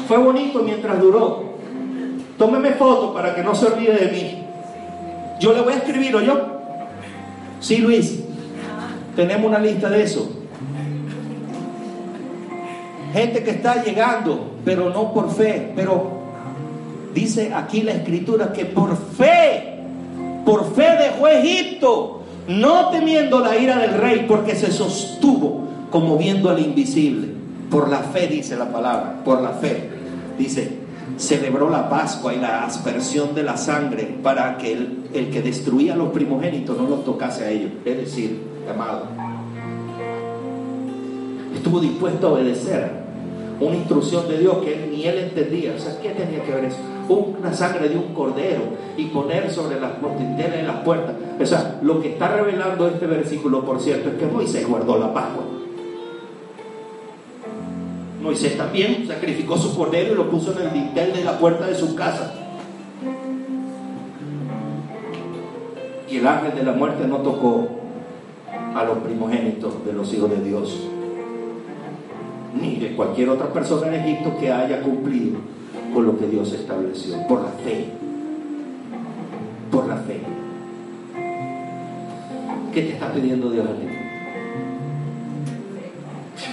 [0.07, 1.45] Fue bonito mientras duró.
[2.39, 4.45] Tómeme foto para que no se olvide de mí.
[5.41, 6.41] Yo le voy a escribir, ¿o yo?
[7.61, 8.20] Sí, Luis.
[9.16, 10.30] Tenemos una lista de eso.
[13.12, 15.72] Gente que está llegando, pero no por fe.
[15.74, 16.18] Pero
[17.14, 19.80] dice aquí la escritura que por fe,
[20.45, 26.51] por fe dejó Egipto, no temiendo la ira del rey, porque se sostuvo como viendo
[26.51, 27.38] al invisible.
[27.70, 29.90] Por la fe, dice la palabra, por la fe.
[30.38, 30.78] Dice,
[31.16, 35.94] celebró la Pascua y la aspersión de la sangre para que el, el que destruía
[35.94, 37.72] a los primogénitos no los tocase a ellos.
[37.84, 38.40] Es decir,
[38.70, 39.04] amado,
[41.54, 42.90] estuvo dispuesto a obedecer
[43.60, 45.74] una instrucción de Dios que ni él entendía.
[45.76, 46.78] O sea, ¿qué tenía que ver eso?
[47.08, 48.62] Una sangre de un cordero
[48.96, 51.14] y poner sobre las de las puertas.
[51.40, 55.12] O sea, lo que está revelando este versículo, por cierto, es que Moisés guardó la
[55.12, 55.57] Pascua.
[58.20, 61.74] Moisés también sacrificó su cordero y lo puso en el dintel de la puerta de
[61.74, 62.34] su casa.
[66.10, 67.68] Y el ángel de la muerte no tocó
[68.74, 70.88] a los primogénitos de los hijos de Dios,
[72.60, 75.38] ni de cualquier otra persona en Egipto que haya cumplido
[75.92, 77.86] con lo que Dios estableció, por la fe,
[79.70, 80.20] por la fe.
[82.72, 83.86] ¿Qué te está pidiendo Dios a ti?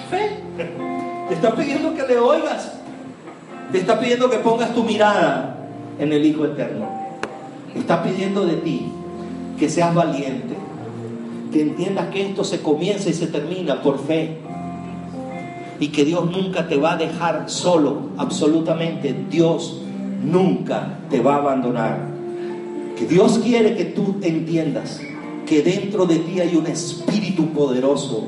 [0.09, 0.45] Fe.
[1.28, 2.72] Te está pidiendo que le oigas.
[3.72, 5.58] Te está pidiendo que pongas tu mirada
[5.98, 6.88] en el Hijo Eterno.
[7.74, 8.92] Está pidiendo de ti
[9.58, 10.56] que seas valiente,
[11.52, 14.38] que entiendas que esto se comienza y se termina por fe.
[15.80, 19.16] Y que Dios nunca te va a dejar solo, absolutamente.
[19.30, 19.82] Dios
[20.24, 21.98] nunca te va a abandonar.
[22.98, 25.02] Que Dios quiere que tú entiendas
[25.46, 28.28] que dentro de ti hay un espíritu poderoso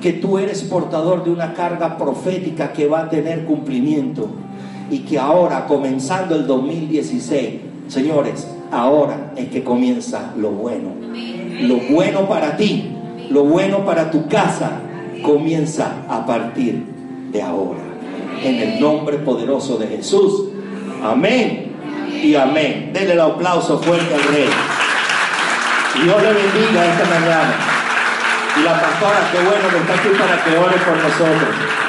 [0.00, 4.28] que tú eres portador de una carga profética que va a tener cumplimiento
[4.90, 7.54] y que ahora, comenzando el 2016,
[7.88, 10.90] señores, ahora es que comienza lo bueno.
[11.60, 12.90] Lo bueno para ti,
[13.30, 14.80] lo bueno para tu casa,
[15.22, 16.84] comienza a partir
[17.32, 17.80] de ahora.
[18.44, 20.44] En el nombre poderoso de Jesús.
[21.02, 21.72] Amén
[22.22, 22.90] y amén.
[22.92, 24.48] Denle el aplauso fuerte al Rey.
[26.04, 27.75] Dios le bendiga esta mañana.
[28.58, 31.85] Y la pastora, qué bueno que está aquí para que ore por nosotros.